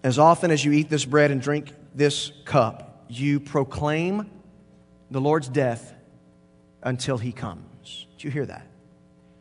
As 0.04 0.20
often 0.20 0.52
as 0.52 0.64
you 0.64 0.72
eat 0.72 0.90
this 0.90 1.06
bread 1.06 1.32
and 1.32 1.42
drink 1.42 1.74
this 1.96 2.32
cup, 2.46 3.06
you 3.10 3.40
proclaim 3.40 4.30
the 5.10 5.22
Lord's 5.22 5.50
death 5.50 5.94
until 6.84 7.18
he 7.18 7.32
comes. 7.32 8.08
Did 8.18 8.26
you 8.26 8.32
hear 8.32 8.46
that? 8.46 8.68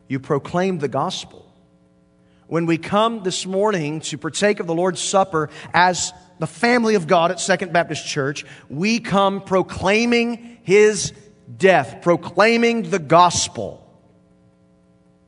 You 0.09 0.21
proclaim 0.21 0.79
the 0.79 0.89
gospel. 0.89 1.43
When 2.47 2.67
we 2.67 2.79
come 2.79 3.23
this 3.23 3.45
morning 3.45 4.01
to 4.01 4.19
partake 4.19 4.61
of 4.61 4.67
the 4.67 4.75
Lord's 4.75 5.01
Supper 5.01 5.51
as 5.75 6.13
the 6.39 6.47
family 6.47 6.95
of 6.95 7.07
God 7.07 7.33
at 7.33 7.41
Second 7.41 7.73
Baptist 7.73 8.07
Church, 8.07 8.45
we 8.69 9.01
come 9.01 9.41
proclaiming 9.41 10.59
his 10.63 11.13
death, 11.57 12.03
proclaiming 12.03 12.91
the 12.91 13.01
gospel. 13.01 13.83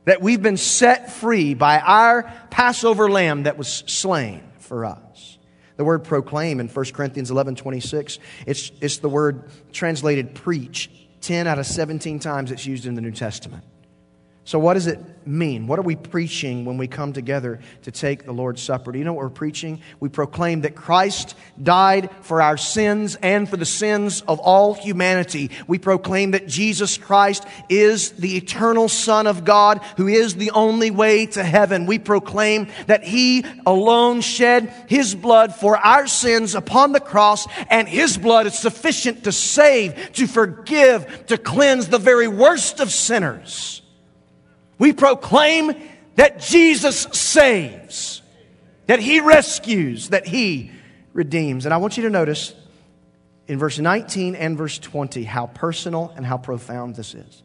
That 0.05 0.21
we've 0.21 0.41
been 0.41 0.57
set 0.57 1.11
free 1.11 1.53
by 1.53 1.79
our 1.79 2.23
Passover 2.49 3.11
lamb 3.11 3.43
that 3.43 3.57
was 3.57 3.83
slain 3.85 4.48
for 4.69 4.85
us. 4.85 5.39
The 5.75 5.83
word 5.83 6.03
proclaim 6.03 6.59
in 6.59 6.67
1 6.69 6.85
Corinthians 6.93 7.31
11 7.31 7.55
26, 7.55 8.19
it's, 8.45 8.71
it's 8.79 8.97
the 8.97 9.09
word 9.09 9.49
translated 9.73 10.35
preach. 10.35 10.89
10 11.21 11.47
out 11.47 11.59
of 11.59 11.65
17 11.65 12.19
times 12.19 12.51
it's 12.51 12.65
used 12.65 12.85
in 12.85 12.95
the 12.95 13.01
New 13.01 13.11
Testament. 13.11 13.63
So, 14.49 14.57
what 14.57 14.73
does 14.73 14.87
it 14.87 14.99
mean? 15.27 15.67
What 15.67 15.77
are 15.77 15.83
we 15.83 15.95
preaching 15.95 16.65
when 16.65 16.79
we 16.79 16.87
come 16.87 17.13
together 17.13 17.59
to 17.83 17.91
take 17.91 18.25
the 18.25 18.31
Lord's 18.31 18.63
Supper? 18.63 18.91
Do 18.91 18.97
you 18.97 19.05
know 19.05 19.13
what 19.13 19.25
we're 19.25 19.29
preaching? 19.29 19.79
We 19.99 20.09
proclaim 20.09 20.61
that 20.61 20.75
Christ 20.75 21.35
died 21.61 22.09
for 22.21 22.41
our 22.41 22.57
sins 22.57 23.15
and 23.21 23.47
for 23.47 23.57
the 23.57 23.65
sins 23.67 24.21
of 24.21 24.39
all 24.39 24.73
humanity. 24.73 25.51
We 25.67 25.77
proclaim 25.77 26.31
that 26.31 26.47
Jesus 26.47 26.97
Christ 26.97 27.45
is 27.69 28.13
the 28.13 28.37
eternal 28.37 28.89
Son 28.89 29.27
of 29.27 29.45
God 29.45 29.81
who 29.97 30.07
is 30.07 30.33
the 30.33 30.49
only 30.49 30.89
way 30.89 31.27
to 31.27 31.43
heaven. 31.43 31.85
We 31.85 31.99
proclaim 31.99 32.69
that 32.87 33.03
He 33.03 33.45
alone 33.67 34.21
shed 34.21 34.73
His 34.87 35.13
blood 35.13 35.53
for 35.53 35.77
our 35.77 36.07
sins 36.07 36.55
upon 36.55 36.91
the 36.91 36.99
cross, 36.99 37.45
and 37.69 37.87
His 37.87 38.17
blood 38.17 38.47
is 38.47 38.57
sufficient 38.57 39.25
to 39.25 39.31
save, 39.31 40.13
to 40.13 40.25
forgive, 40.25 41.27
to 41.27 41.37
cleanse 41.37 41.89
the 41.89 41.99
very 41.99 42.27
worst 42.27 42.79
of 42.79 42.91
sinners. 42.91 43.83
We 44.79 44.93
proclaim 44.93 45.75
that 46.15 46.39
Jesus 46.39 47.01
saves, 47.11 48.23
that 48.87 48.99
He 48.99 49.19
rescues, 49.19 50.09
that 50.09 50.25
He 50.25 50.71
redeems. 51.13 51.65
And 51.65 51.73
I 51.73 51.77
want 51.77 51.97
you 51.97 52.03
to 52.03 52.09
notice 52.09 52.55
in 53.47 53.59
verse 53.59 53.77
19 53.77 54.35
and 54.35 54.57
verse 54.57 54.79
20 54.79 55.23
how 55.25 55.47
personal 55.47 56.13
and 56.15 56.25
how 56.25 56.37
profound 56.37 56.95
this 56.95 57.13
is. 57.13 57.43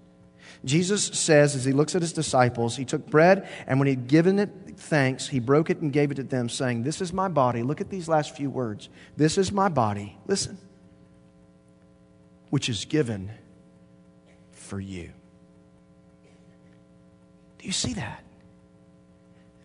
Jesus 0.64 1.04
says, 1.04 1.54
as 1.54 1.64
he 1.64 1.72
looks 1.72 1.94
at 1.94 2.00
his 2.00 2.12
disciples, 2.12 2.76
he 2.76 2.86
took 2.86 3.06
bread, 3.06 3.48
and 3.66 3.78
when 3.78 3.86
he'd 3.86 4.08
given 4.08 4.38
it 4.38 4.50
thanks, 4.76 5.28
he 5.28 5.38
broke 5.38 5.68
it 5.68 5.78
and 5.78 5.92
gave 5.92 6.10
it 6.10 6.14
to 6.14 6.22
them, 6.22 6.48
saying, 6.48 6.82
This 6.82 7.00
is 7.00 7.12
my 7.12 7.28
body. 7.28 7.62
Look 7.62 7.80
at 7.80 7.90
these 7.90 8.08
last 8.08 8.34
few 8.34 8.48
words. 8.48 8.88
This 9.16 9.36
is 9.36 9.52
my 9.52 9.68
body. 9.68 10.16
Listen, 10.26 10.56
which 12.50 12.68
is 12.68 12.86
given 12.86 13.30
for 14.52 14.80
you. 14.80 15.12
Do 17.64 17.68
you 17.68 17.72
see 17.72 17.94
that? 17.94 18.22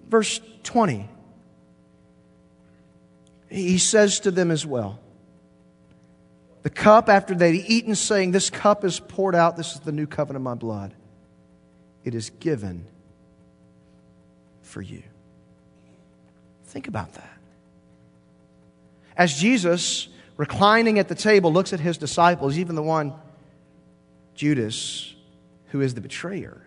Verse 0.08 0.40
20. 0.64 1.10
He 3.50 3.78
says 3.78 4.22
to 4.22 4.32
them 4.32 4.52
as 4.52 4.66
well, 4.66 5.02
the 6.64 6.70
cup 6.70 7.10
after 7.10 7.36
they'd 7.36 7.66
eaten, 7.68 7.96
saying, 7.96 8.32
This 8.32 8.50
cup 8.50 8.86
is 8.86 9.02
poured 9.02 9.36
out, 9.36 9.58
this 9.58 9.74
is 9.74 9.82
the 9.82 9.92
new 9.92 10.08
covenant 10.08 10.38
of 10.38 10.44
my 10.44 10.54
blood. 10.54 10.94
It 12.06 12.16
is 12.16 12.30
given 12.30 12.86
for 14.62 14.82
you. 14.82 15.04
Think 16.68 16.88
about 16.88 17.16
that. 17.16 17.38
As 19.18 19.38
Jesus, 19.38 20.08
reclining 20.38 21.00
at 21.00 21.10
the 21.10 21.16
table, 21.16 21.52
looks 21.52 21.74
at 21.74 21.82
his 21.82 21.98
disciples, 21.98 22.58
even 22.58 22.76
the 22.76 22.82
one, 22.82 23.14
Judas, 24.36 25.14
who 25.72 25.82
is 25.82 25.96
the 25.96 26.02
betrayer, 26.02 26.62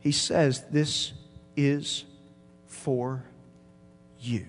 He 0.00 0.12
says, 0.12 0.64
This 0.70 1.12
is 1.56 2.04
for 2.66 3.24
you. 4.20 4.46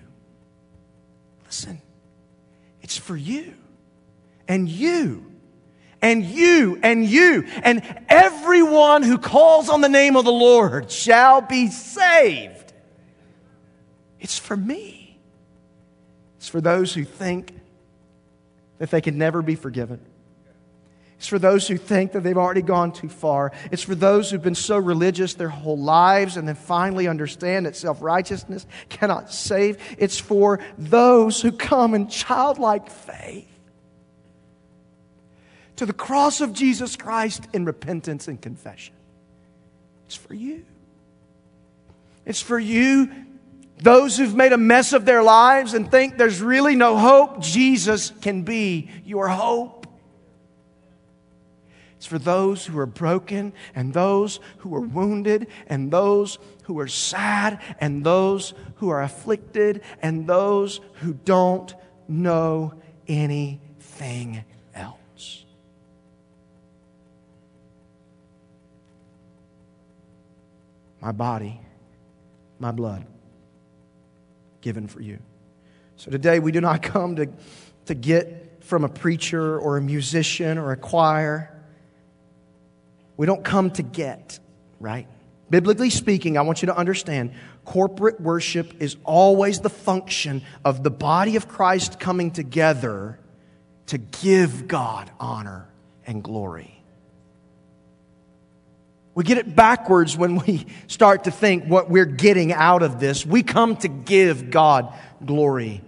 Listen, 1.46 1.80
it's 2.82 2.96
for 2.96 3.16
you 3.16 3.54
and 4.46 4.68
you 4.68 5.26
and 6.02 6.24
you 6.24 6.78
and 6.82 7.04
you 7.04 7.44
and 7.62 7.82
everyone 8.08 9.02
who 9.02 9.18
calls 9.18 9.68
on 9.68 9.80
the 9.80 9.88
name 9.88 10.16
of 10.16 10.24
the 10.24 10.32
Lord 10.32 10.90
shall 10.90 11.40
be 11.40 11.68
saved. 11.68 12.72
It's 14.20 14.38
for 14.38 14.56
me. 14.56 15.18
It's 16.36 16.48
for 16.48 16.60
those 16.60 16.94
who 16.94 17.04
think 17.04 17.52
that 18.78 18.90
they 18.90 19.00
can 19.00 19.18
never 19.18 19.42
be 19.42 19.56
forgiven. 19.56 20.00
It's 21.20 21.26
for 21.26 21.38
those 21.38 21.68
who 21.68 21.76
think 21.76 22.12
that 22.12 22.22
they've 22.22 22.38
already 22.38 22.62
gone 22.62 22.92
too 22.92 23.10
far. 23.10 23.52
It's 23.70 23.82
for 23.82 23.94
those 23.94 24.30
who've 24.30 24.40
been 24.40 24.54
so 24.54 24.78
religious 24.78 25.34
their 25.34 25.50
whole 25.50 25.76
lives 25.76 26.38
and 26.38 26.48
then 26.48 26.54
finally 26.54 27.08
understand 27.08 27.66
that 27.66 27.76
self 27.76 28.00
righteousness 28.00 28.64
cannot 28.88 29.30
save. 29.30 29.76
It's 29.98 30.18
for 30.18 30.60
those 30.78 31.42
who 31.42 31.52
come 31.52 31.92
in 31.92 32.08
childlike 32.08 32.88
faith 32.88 33.46
to 35.76 35.84
the 35.84 35.92
cross 35.92 36.40
of 36.40 36.54
Jesus 36.54 36.96
Christ 36.96 37.46
in 37.52 37.66
repentance 37.66 38.26
and 38.26 38.40
confession. 38.40 38.94
It's 40.06 40.16
for 40.16 40.32
you. 40.32 40.64
It's 42.24 42.40
for 42.40 42.58
you, 42.58 43.10
those 43.76 44.16
who've 44.16 44.34
made 44.34 44.54
a 44.54 44.58
mess 44.58 44.94
of 44.94 45.04
their 45.04 45.22
lives 45.22 45.74
and 45.74 45.90
think 45.90 46.16
there's 46.16 46.40
really 46.40 46.76
no 46.76 46.96
hope. 46.96 47.42
Jesus 47.42 48.10
can 48.22 48.40
be 48.40 48.88
your 49.04 49.28
hope. 49.28 49.79
It's 52.00 52.06
for 52.06 52.18
those 52.18 52.64
who 52.64 52.78
are 52.78 52.86
broken 52.86 53.52
and 53.74 53.92
those 53.92 54.40
who 54.60 54.74
are 54.74 54.80
wounded 54.80 55.48
and 55.66 55.90
those 55.90 56.38
who 56.62 56.78
are 56.78 56.88
sad 56.88 57.60
and 57.78 58.02
those 58.02 58.54
who 58.76 58.88
are 58.88 59.02
afflicted 59.02 59.82
and 60.00 60.26
those 60.26 60.80
who 60.94 61.12
don't 61.12 61.74
know 62.08 62.72
anything 63.06 64.42
else. 64.74 65.44
My 71.02 71.12
body, 71.12 71.60
my 72.58 72.72
blood, 72.72 73.04
given 74.62 74.86
for 74.86 75.02
you. 75.02 75.18
So 75.96 76.10
today 76.10 76.38
we 76.38 76.50
do 76.50 76.62
not 76.62 76.80
come 76.80 77.16
to, 77.16 77.28
to 77.84 77.94
get 77.94 78.64
from 78.64 78.84
a 78.84 78.88
preacher 78.88 79.58
or 79.58 79.76
a 79.76 79.82
musician 79.82 80.56
or 80.56 80.72
a 80.72 80.78
choir 80.78 81.58
we 83.20 83.26
don't 83.26 83.44
come 83.44 83.70
to 83.72 83.82
get, 83.82 84.40
right? 84.78 85.06
Biblically 85.50 85.90
speaking, 85.90 86.38
I 86.38 86.40
want 86.40 86.62
you 86.62 86.66
to 86.68 86.74
understand 86.74 87.34
corporate 87.66 88.18
worship 88.18 88.80
is 88.80 88.96
always 89.04 89.60
the 89.60 89.68
function 89.68 90.40
of 90.64 90.82
the 90.82 90.90
body 90.90 91.36
of 91.36 91.46
Christ 91.46 92.00
coming 92.00 92.30
together 92.30 93.20
to 93.88 93.98
give 93.98 94.66
God 94.66 95.10
honor 95.20 95.68
and 96.06 96.24
glory. 96.24 96.82
We 99.14 99.24
get 99.24 99.36
it 99.36 99.54
backwards 99.54 100.16
when 100.16 100.36
we 100.36 100.64
start 100.86 101.24
to 101.24 101.30
think 101.30 101.66
what 101.66 101.90
we're 101.90 102.06
getting 102.06 102.54
out 102.54 102.82
of 102.82 103.00
this. 103.00 103.26
We 103.26 103.42
come 103.42 103.76
to 103.76 103.88
give 103.88 104.50
God 104.50 104.94
glory 105.22 105.82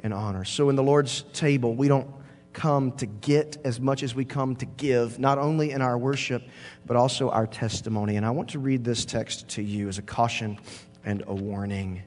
and 0.00 0.14
honor. 0.14 0.46
So 0.46 0.70
in 0.70 0.76
the 0.76 0.82
Lord's 0.82 1.20
table, 1.34 1.74
we 1.74 1.86
don't 1.86 2.08
come 2.58 2.90
to 2.90 3.06
get 3.06 3.56
as 3.64 3.78
much 3.78 4.02
as 4.02 4.16
we 4.16 4.24
come 4.24 4.56
to 4.56 4.66
give, 4.66 5.20
not 5.20 5.38
only 5.38 5.70
in 5.70 5.80
our 5.80 5.96
worship, 5.96 6.42
but 6.84 6.96
also 6.96 7.30
our 7.30 7.46
testimony. 7.46 8.16
And 8.16 8.26
I 8.26 8.30
want 8.30 8.50
to 8.50 8.58
read 8.58 8.82
this 8.82 9.04
text 9.04 9.48
to 9.50 9.62
you 9.62 9.88
as 9.88 9.98
a 9.98 10.02
caution 10.02 10.58
and 11.04 11.22
a 11.28 11.34
warning. 11.34 12.02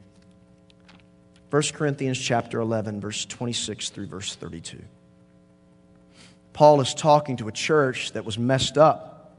1 1.51 1.63
Corinthians 1.73 2.19
chapter 2.19 2.59
11, 2.59 2.99
verse 2.99 3.25
26 3.25 3.91
through 3.91 4.07
verse 4.07 4.35
32. 4.35 4.77
Paul 6.51 6.81
is 6.81 6.93
talking 6.93 7.37
to 7.37 7.47
a 7.47 7.51
church 7.53 8.11
that 8.11 8.25
was 8.25 8.37
messed 8.37 8.77
up, 8.77 9.33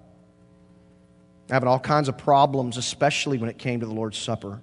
having 1.51 1.69
all 1.69 1.79
kinds 1.79 2.09
of 2.09 2.17
problems, 2.17 2.79
especially 2.79 3.37
when 3.37 3.51
it 3.51 3.59
came 3.59 3.81
to 3.81 3.87
the 3.87 3.93
Lord's 3.93 4.17
Supper. 4.17 4.63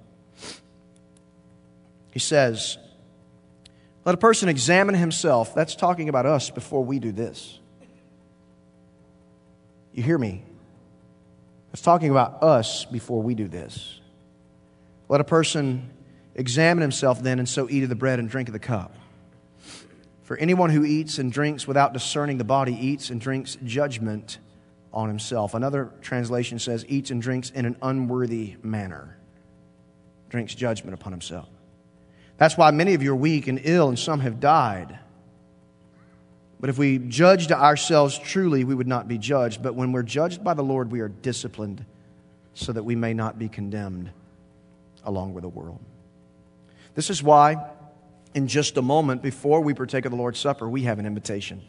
He 2.11 2.19
says, 2.19 2.79
Let 4.05 4.15
a 4.15 4.17
person 4.17 4.49
examine 4.49 4.95
himself. 4.95 5.53
That's 5.53 5.75
talking 5.75 6.09
about 6.09 6.25
us 6.25 6.49
before 6.49 6.83
we 6.83 6.99
do 6.99 7.11
this. 7.11 7.59
You 9.93 10.03
hear 10.03 10.17
me? 10.17 10.43
It's 11.73 11.81
talking 11.81 12.09
about 12.09 12.41
us 12.41 12.85
before 12.85 13.21
we 13.21 13.35
do 13.35 13.47
this. 13.47 13.99
Let 15.07 15.21
a 15.21 15.25
person 15.25 15.89
examine 16.35 16.81
himself 16.81 17.21
then, 17.21 17.39
and 17.39 17.47
so 17.47 17.69
eat 17.69 17.83
of 17.83 17.89
the 17.89 17.95
bread 17.95 18.19
and 18.19 18.29
drink 18.29 18.47
of 18.49 18.53
the 18.53 18.59
cup. 18.59 18.95
For 20.23 20.37
anyone 20.37 20.69
who 20.69 20.85
eats 20.85 21.17
and 21.17 21.31
drinks 21.31 21.67
without 21.67 21.91
discerning 21.91 22.37
the 22.37 22.43
body 22.43 22.73
eats 22.73 23.09
and 23.09 23.19
drinks 23.19 23.57
judgment 23.63 24.37
on 24.93 25.07
himself. 25.07 25.53
Another 25.53 25.91
translation 26.01 26.59
says, 26.59 26.85
eats 26.87 27.11
and 27.11 27.21
drinks 27.21 27.49
in 27.49 27.65
an 27.65 27.75
unworthy 27.81 28.55
manner, 28.63 29.17
drinks 30.29 30.55
judgment 30.55 30.93
upon 30.93 31.11
himself. 31.11 31.49
That's 32.39 32.57
why 32.57 32.71
many 32.71 32.93
of 32.93 33.03
you 33.03 33.11
are 33.11 33.15
weak 33.15 33.47
and 33.47 33.59
ill, 33.63 33.89
and 33.89 33.99
some 33.99 34.21
have 34.21 34.39
died. 34.39 34.97
But 36.59 36.69
if 36.69 36.77
we 36.77 36.97
judged 36.97 37.51
ourselves 37.51 38.17
truly, 38.17 38.63
we 38.63 38.73
would 38.73 38.87
not 38.87 39.07
be 39.07 39.17
judged. 39.17 39.61
But 39.61 39.75
when 39.75 39.91
we're 39.91 40.03
judged 40.03 40.43
by 40.43 40.53
the 40.53 40.63
Lord, 40.63 40.91
we 40.91 41.01
are 41.01 41.09
disciplined 41.09 41.85
so 42.53 42.71
that 42.71 42.83
we 42.83 42.95
may 42.95 43.13
not 43.13 43.37
be 43.37 43.47
condemned 43.47 44.09
along 45.03 45.33
with 45.33 45.43
the 45.43 45.49
world. 45.49 45.79
This 46.95 47.09
is 47.09 47.21
why 47.21 47.57
in 48.33 48.47
just 48.47 48.77
a 48.77 48.81
moment, 48.81 49.21
before 49.21 49.61
we 49.61 49.73
partake 49.73 50.05
of 50.05 50.11
the 50.11 50.17
Lord's 50.17 50.39
Supper, 50.39 50.69
we 50.69 50.83
have 50.83 50.99
an 50.99 51.05
invitation. 51.05 51.61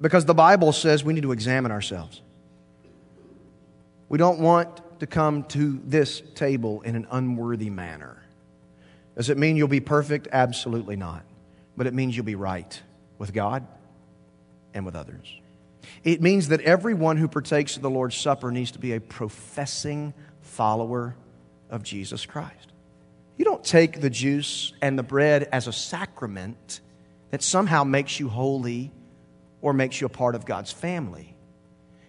Because 0.00 0.24
the 0.24 0.34
Bible 0.34 0.72
says 0.72 1.02
we 1.02 1.12
need 1.12 1.22
to 1.22 1.32
examine 1.32 1.72
ourselves. 1.72 2.22
We 4.08 4.18
don't 4.18 4.38
want 4.38 4.80
to 5.00 5.06
come 5.06 5.44
to 5.44 5.80
this 5.84 6.22
table 6.34 6.82
in 6.82 6.96
an 6.96 7.06
unworthy 7.10 7.70
manner. 7.70 8.22
Does 9.16 9.30
it 9.30 9.38
mean 9.38 9.56
you'll 9.56 9.68
be 9.68 9.80
perfect? 9.80 10.28
Absolutely 10.30 10.96
not. 10.96 11.24
But 11.76 11.86
it 11.86 11.94
means 11.94 12.16
you'll 12.16 12.24
be 12.24 12.34
right 12.34 12.80
with 13.18 13.32
God 13.32 13.66
and 14.74 14.84
with 14.84 14.94
others. 14.94 15.40
It 16.04 16.20
means 16.20 16.48
that 16.48 16.60
everyone 16.60 17.16
who 17.16 17.28
partakes 17.28 17.76
of 17.76 17.82
the 17.82 17.90
Lord's 17.90 18.16
Supper 18.16 18.50
needs 18.50 18.72
to 18.72 18.78
be 18.78 18.92
a 18.92 19.00
professing 19.00 20.12
follower 20.40 21.16
of 21.70 21.82
Jesus 21.82 22.26
Christ. 22.26 22.72
You 23.36 23.44
don't 23.44 23.64
take 23.64 24.00
the 24.00 24.10
juice 24.10 24.72
and 24.80 24.98
the 24.98 25.02
bread 25.02 25.48
as 25.52 25.66
a 25.66 25.72
sacrament 25.72 26.80
that 27.30 27.42
somehow 27.42 27.84
makes 27.84 28.18
you 28.18 28.28
holy 28.28 28.92
or 29.60 29.72
makes 29.72 30.00
you 30.00 30.06
a 30.06 30.10
part 30.10 30.34
of 30.34 30.46
God's 30.46 30.72
family. 30.72 31.36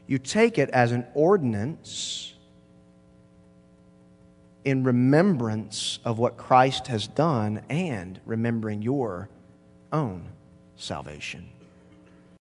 You 0.06 0.17
take 0.19 0.58
it 0.58 0.69
as 0.69 0.91
an 0.91 1.06
ordinance 1.13 2.34
in 4.67 4.84
remembrance 4.84 5.99
of 6.03 6.19
what 6.19 6.36
Christ 6.36 6.88
has 6.88 7.08
done 7.08 7.62
and 7.69 8.19
remembering 8.25 8.82
your 8.82 9.30
own 9.93 10.27
salvation. 10.75 11.47